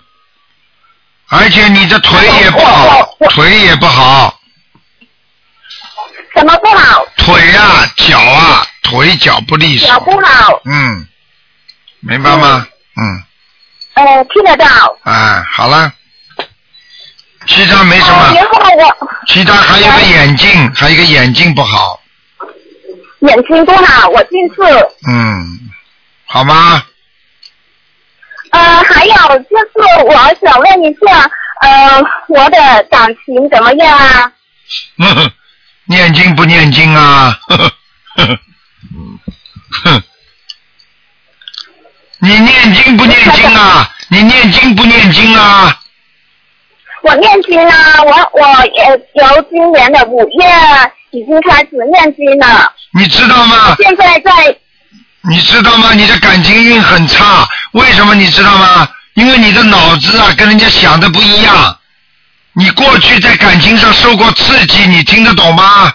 [1.29, 4.39] 而且你的腿也不好，腿也不好，
[6.35, 7.07] 什么不好？
[7.17, 10.61] 腿啊、脚啊，腿脚不利索，脚不好。
[10.65, 11.07] 嗯，
[12.01, 12.67] 明白吗？
[12.97, 13.23] 嗯，
[13.95, 14.67] 呃，听得到。
[15.05, 15.93] 哎，好了，
[17.47, 22.01] 其他没什呃么，然后我其他还有个眼镜，还有一个眼镜不好，
[23.21, 24.61] 眼睛不好，我近视。
[25.09, 25.59] 嗯，
[26.35, 26.83] 好吗？
[28.51, 29.73] 呃，还有就是
[30.05, 30.13] 我
[30.43, 31.31] 想问一下，
[31.61, 34.33] 呃，我的感情怎么样啊？
[34.99, 35.33] 呵呵，
[35.85, 37.39] 念经不念经啊？
[42.19, 43.89] 你念经不念经啊？
[44.09, 45.79] 你念经不念经啊？
[47.03, 48.87] 我念经啊，我我也
[49.23, 50.45] 由今年的五月
[51.13, 53.77] 已经开始念经了，你知道吗？
[53.79, 54.59] 现在在
[55.29, 55.93] 你知道吗？
[55.95, 58.89] 你的感情运很差，为什么你知道吗？
[59.15, 61.79] 因为你的脑子啊跟人家想的不一样。
[62.53, 65.93] 你过去在感情上受过刺激，你听得懂吗？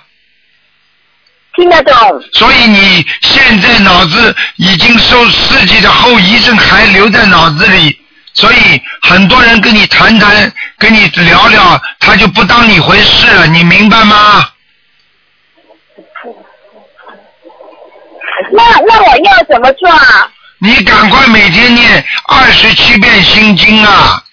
[1.56, 1.94] 听得懂。
[2.34, 8.00] 所以你现在脑子已经受刺激的后遗症还留在脑子里，
[8.34, 14.50] 所以很多人跟你谈谈，跟你聊聊，他就不当你回事了，你明白吗？
[18.52, 20.30] 那那我要怎么做啊？
[20.60, 24.24] 你赶快每天念二十七遍心经啊！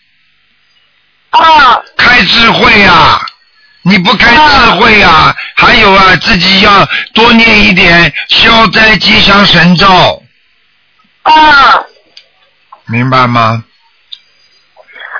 [1.30, 1.80] 啊。
[1.96, 3.20] 开智慧啊！
[3.82, 5.34] 你不开智慧啊！
[5.54, 10.22] 还有啊，自己要多念一点消灾吉祥神咒，
[11.22, 11.80] 啊，
[12.86, 13.62] 明白吗？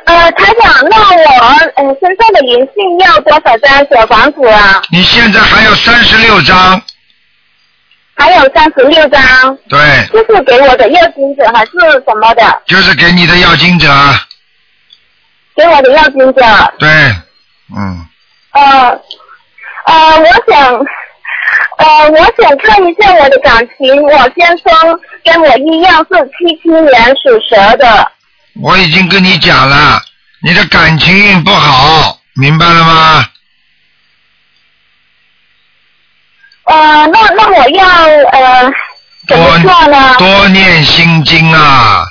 [0.07, 4.82] 呃，台长，那我呃身上的灵性要多少张小房子啊？
[4.90, 6.80] 你现在还有三十六章，
[8.17, 9.21] 还有三十六张，
[9.69, 9.79] 对，
[10.11, 11.73] 就是给我的要金者还是
[12.07, 12.62] 什么的？
[12.67, 13.89] 就是给你的要金者，
[15.55, 16.43] 给我的要金者。
[16.79, 16.89] 对，
[17.77, 18.07] 嗯，
[18.53, 19.01] 呃
[19.85, 20.73] 呃，我想
[21.77, 24.03] 呃，我想看一下我的感情。
[24.03, 28.11] 我先生跟我一样是七七年属蛇的。
[28.62, 30.01] 我已经跟你讲了，
[30.43, 33.27] 你的感情运不好，明白了吗？
[36.67, 37.87] 呃，那那我要
[38.31, 38.73] 呃
[39.29, 40.14] 怎么做呢？
[40.19, 42.05] 多念心经啊！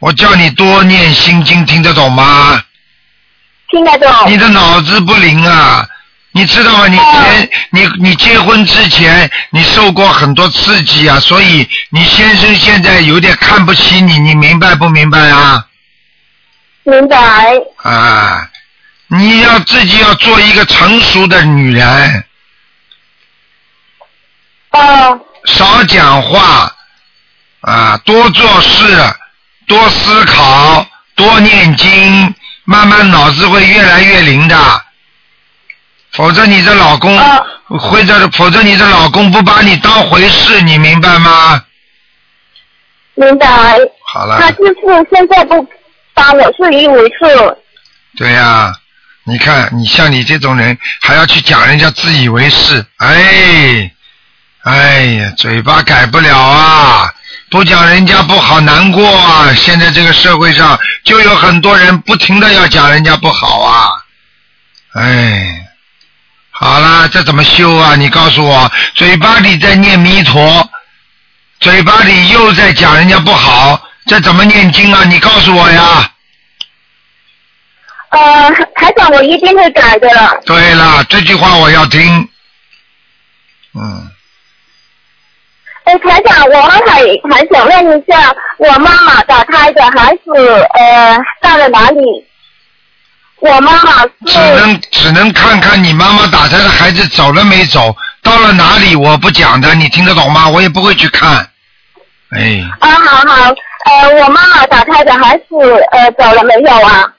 [0.00, 2.62] 我叫你多念心经，听得懂吗？
[3.70, 4.10] 听得懂。
[4.26, 5.86] 你的脑子不灵啊！
[6.32, 6.86] 你知道吗？
[6.88, 15.66] 你前、你你结婚之前，你受过很多刺激啊，所以你先生现在有点看不起你，你明白不明白啊？
[16.82, 17.16] 明白。
[17.82, 18.48] 啊，
[19.08, 22.24] 你要自己要做一个成熟的女人。
[24.70, 25.20] 哦。
[25.46, 26.72] 少讲话，
[27.62, 29.14] 啊，多做事，
[29.66, 34.56] 多思考，多念经，慢慢脑子会越来越灵的。
[36.12, 37.16] 否则你的老公，
[37.78, 41.64] 或者否则你的老公不把你当回事，你明白吗？
[43.14, 43.46] 明白。
[44.04, 44.40] 好了。
[44.40, 44.74] 他就是
[45.10, 45.66] 现在不
[46.14, 47.56] 当我是一回事。
[48.16, 48.74] 对呀、
[49.24, 53.90] 你看你像你这种人，还要去讲人家自以为是，哎，
[54.62, 57.14] 哎呀，嘴巴改不了啊，
[57.50, 59.54] 不讲人家不好难过啊。
[59.54, 63.88] 现在这个社会上就有很多人不停的要讲人家不好啊，
[64.94, 65.66] 哎，
[66.50, 67.96] 好啦，这怎么修啊？
[67.96, 70.68] 你告诉我，嘴巴里在念弥陀，
[71.60, 75.04] 嘴巴里又在讲人家不好，这怎么念经啊？
[75.04, 76.12] 你告诉我呀。
[78.10, 80.08] 呃，台长，我一定会改的。
[80.44, 82.28] 对了，这句话我要听。
[83.72, 84.10] 嗯，
[85.90, 90.30] 哎，台长，我还还想问一下，我妈妈打胎的孩子
[90.78, 92.00] 呃到了哪里？
[93.40, 100.48] 我妈妈只能只能看看你妈妈打胎的孩子走了没走，到了哪里我不讲的，你听得懂吗？
[100.48, 101.48] 我也不会去看。
[102.30, 103.54] 哎，啊，好好，
[103.86, 105.44] 呃，我妈妈打胎的孩子
[105.90, 107.12] 呃走了没有啊？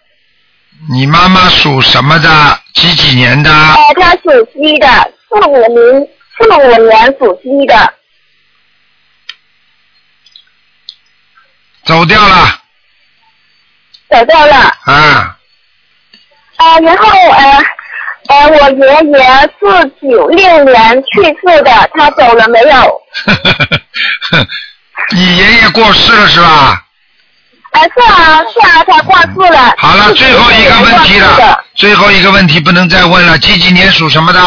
[0.90, 2.30] 你妈妈属什么的？
[2.74, 3.52] 几几年的？
[3.52, 4.88] 呃，她属鸡的，
[5.28, 6.08] 四五年
[6.40, 7.94] 四五年属鸡的。
[11.92, 12.58] 走掉了。
[14.10, 14.56] 走掉了。
[14.86, 15.36] 啊，
[16.56, 17.64] 啊，然后呃
[18.30, 18.86] 呃，我爷
[19.20, 19.26] 爷
[19.60, 23.02] 是九六年去世的，他走了没有？
[25.12, 26.82] 你爷爷过世了是吧？
[27.72, 29.74] 啊，是啊，是啊，他过世了。
[29.78, 33.38] 好了，最后一个问题了，最后一个问题不能再问了。
[33.38, 34.40] 几几年属什么的？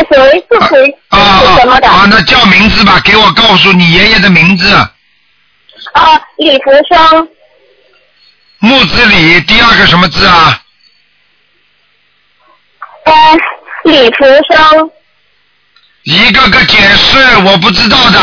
[0.00, 0.98] 哎，谁是谁？
[1.08, 2.06] 啊啊啊！
[2.08, 4.74] 那叫名字吧，给我告诉你爷爷的名字。
[5.92, 7.28] 啊，李福生。
[8.60, 10.60] 木子李，第二个什么字啊？
[13.04, 13.12] 呃，
[13.84, 14.90] 李福生。
[16.04, 18.18] 一个个解释，我不知道的。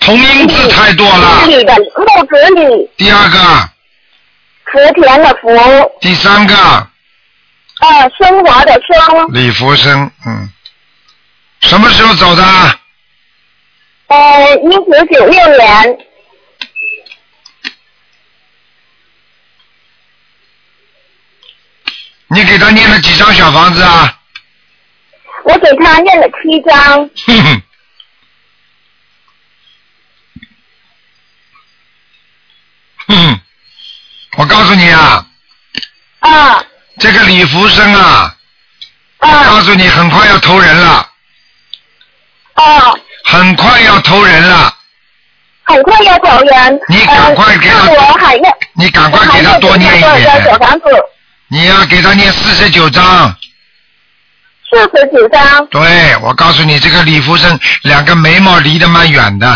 [0.00, 1.44] 同音字太多了。
[1.46, 2.90] 李的木子李。
[2.96, 3.38] 第二个，
[4.64, 5.48] 福田的福。
[6.00, 6.54] 第三个，
[7.82, 9.26] 呃，生活的生。
[9.32, 10.48] 李福生，嗯，
[11.62, 12.44] 什么时候走的？
[14.06, 15.98] 呃，一九九六年。
[22.28, 24.20] 你给他念了几张小房子啊？
[25.44, 27.10] 我给他念了七张。
[27.26, 27.62] 哼哼。
[33.08, 33.40] 哼，
[34.38, 35.26] 我告诉你啊，
[36.20, 36.64] 啊，
[36.98, 38.34] 这个李福生啊，
[39.18, 41.08] 告诉你很快要投人了，
[42.54, 42.92] 啊，
[43.24, 44.74] 很快要投人了，
[45.64, 46.80] 很快要走人。
[46.88, 47.88] 你赶快给他
[48.74, 50.42] 你赶快给他多念一点？
[51.48, 53.34] 你要给他念四十九章。
[54.70, 55.66] 四十九张。
[55.66, 59.46] 对，我告诉你，这个李福生两个眉毛离得蛮远的，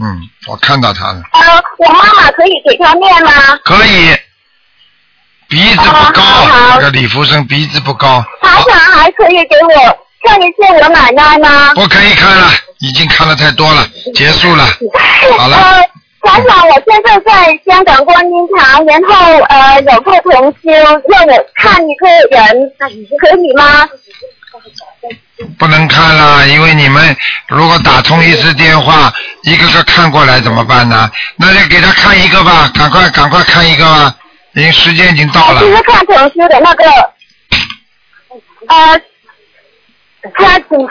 [0.00, 3.30] 嗯，我看到他了，呃，我妈妈可以给他念吗？
[3.64, 4.16] 可以，
[5.48, 6.22] 鼻子不高，
[6.74, 11.72] 那个李福生鼻子不高，台长还可以给我看一下我奶奶吗？
[11.74, 14.66] 不可以看了，已经看了太多了，结束了，
[15.38, 15.56] 好了。
[15.56, 15.80] 呃，
[16.22, 22.70] 台长，我现在在香港观音堂，然后呃有个同修让我看一个人，
[23.20, 23.86] 可以吗？
[25.58, 27.14] 不能看了，因为你们
[27.48, 31.10] 如果打通一次电话，一个个看过来怎么办呢？
[31.36, 34.14] 那就给他看一个吧，赶快赶快看一个吧，
[34.54, 35.66] 已经时间已经到了就。
[35.74, 36.84] 是看同学的那个，
[38.68, 39.00] 呃，
[40.34, 40.88] 他属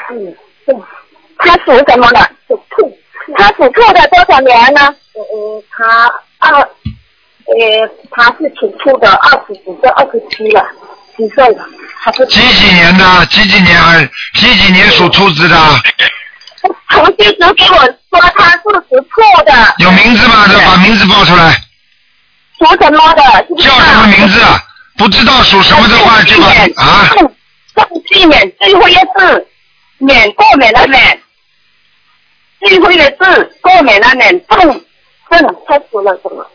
[1.39, 2.30] 他属什么的？
[2.47, 2.97] 属兔。
[3.38, 4.82] 他属兔的多少年呢？
[5.14, 10.66] 呃，他二，呃，他是属兔的，二十几岁，二十七了，
[11.16, 11.66] 几岁了？
[12.03, 13.26] 他是几几年的？
[13.28, 13.82] 几几年？
[13.82, 14.05] 二
[14.36, 15.55] 几几年属兔子的？
[16.89, 18.59] 同修只给我说他是
[18.89, 20.45] 属兔的，有名字吗？
[20.66, 21.57] 把名字报出来。
[22.64, 23.22] 属什么的？
[23.61, 24.39] 叫什么名字？
[24.95, 26.47] 不知道属什么的话就把
[26.82, 27.09] 啊。
[27.76, 29.47] 郑继免最后一个字，
[29.97, 31.20] 免过免的免，
[32.61, 34.59] 最后一个字过免的免，郑
[35.30, 36.45] 郑他属了什么？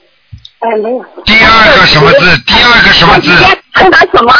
[0.60, 1.04] 哎，没有。
[1.24, 2.38] 第二个什么字？
[2.46, 3.30] 第二个什么字？
[3.74, 4.32] 看他什么？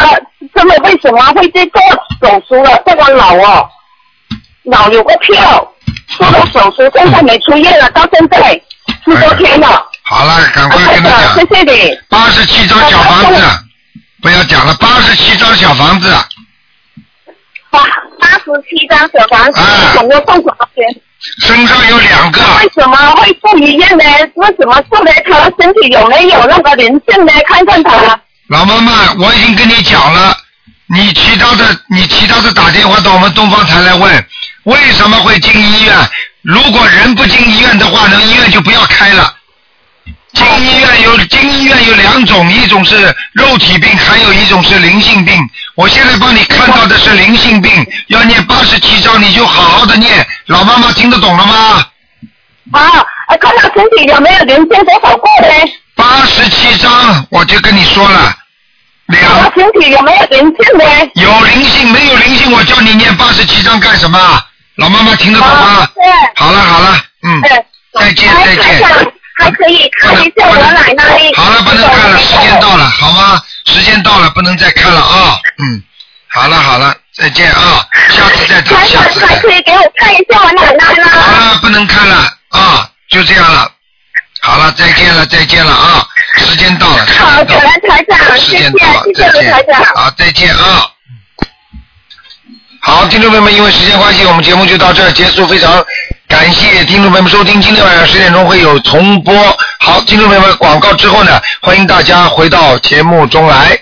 [0.55, 1.81] 真的为什么会去做
[2.23, 2.83] 手术了？
[2.87, 3.69] 这个脑哦，
[4.63, 5.73] 脑有个票，
[6.17, 8.53] 做了手术，现在没出院了，到现在
[9.05, 9.85] 十多天了。
[10.09, 11.35] 好了，赶快跟他讲。
[11.37, 11.99] 谢谢你。
[12.09, 13.43] 八十七张小房子，
[14.23, 16.11] 不要讲了，八十七张小房子。
[17.71, 17.81] 八
[18.19, 19.61] 八十七张小房子，
[19.97, 20.83] 有没有送什么钱？
[21.41, 22.41] 身上有两个。
[22.41, 24.05] 为什么会不一样呢？
[24.37, 25.13] 为什么住呢？
[25.31, 27.33] 他身体有没有那个灵性呢？
[27.47, 28.19] 看看他。
[28.49, 30.35] 老妈妈，我已经跟你讲了，
[30.87, 34.27] 你其他的你其他的打电话到我们东方台来问，
[34.63, 35.95] 为什么会进医院？
[36.41, 39.35] 如果人不进医院的话，那医院就不要开了。
[40.39, 42.95] 进医院有进医院有两种，一种是
[43.33, 45.35] 肉体病，还有一种是灵性病。
[45.75, 47.73] 我现在帮你看到的是灵性病，
[48.07, 50.25] 要念八十七章，你就好好的念。
[50.47, 51.85] 老妈妈听得懂了吗？
[52.71, 55.49] 啊，呃看到身体有没有灵性多少过呢？
[55.97, 58.33] 八十七章，我就跟你说了，
[59.07, 61.11] 两他身体有没有灵性呢？
[61.15, 64.19] 有灵性没有灵性，我叫你念八十七章干什么？
[64.77, 65.89] 老妈妈听得懂吗？
[65.97, 66.05] 对。
[66.37, 67.43] 好了好了，嗯，
[67.93, 69.13] 再见再见。
[69.39, 71.05] 还可以看一下我奶奶。
[71.37, 73.41] 好了，不能看了，时间到了，好吗？
[73.67, 75.39] 时间到了，不能再看了啊。
[75.59, 75.83] 嗯，
[76.29, 79.27] 好了好了，再见啊，下次再谈，下次再。
[79.27, 81.11] 还可以给我看一下我奶奶吗？
[81.11, 82.17] 好了，不能看了
[82.51, 83.71] 啊，就这样了。
[84.41, 86.07] 好了，再见了，再见了啊，
[86.39, 87.07] 时间到了。
[87.19, 89.85] 好，感恩台长，时谢谢，间到了，谢谢再见台长。
[89.95, 90.91] 好，再见啊。
[92.81, 95.47] 好，听众朋友们，因为时间关系，我们节目就到这儿结束。
[95.47, 95.85] 非常
[96.29, 99.35] 感谢听众朋友们收听，今天晚上十点钟会有重播。
[99.81, 99.99] 好。
[100.03, 103.77] 听众朋友们，广告之后呢，欢迎大家回到节目中来。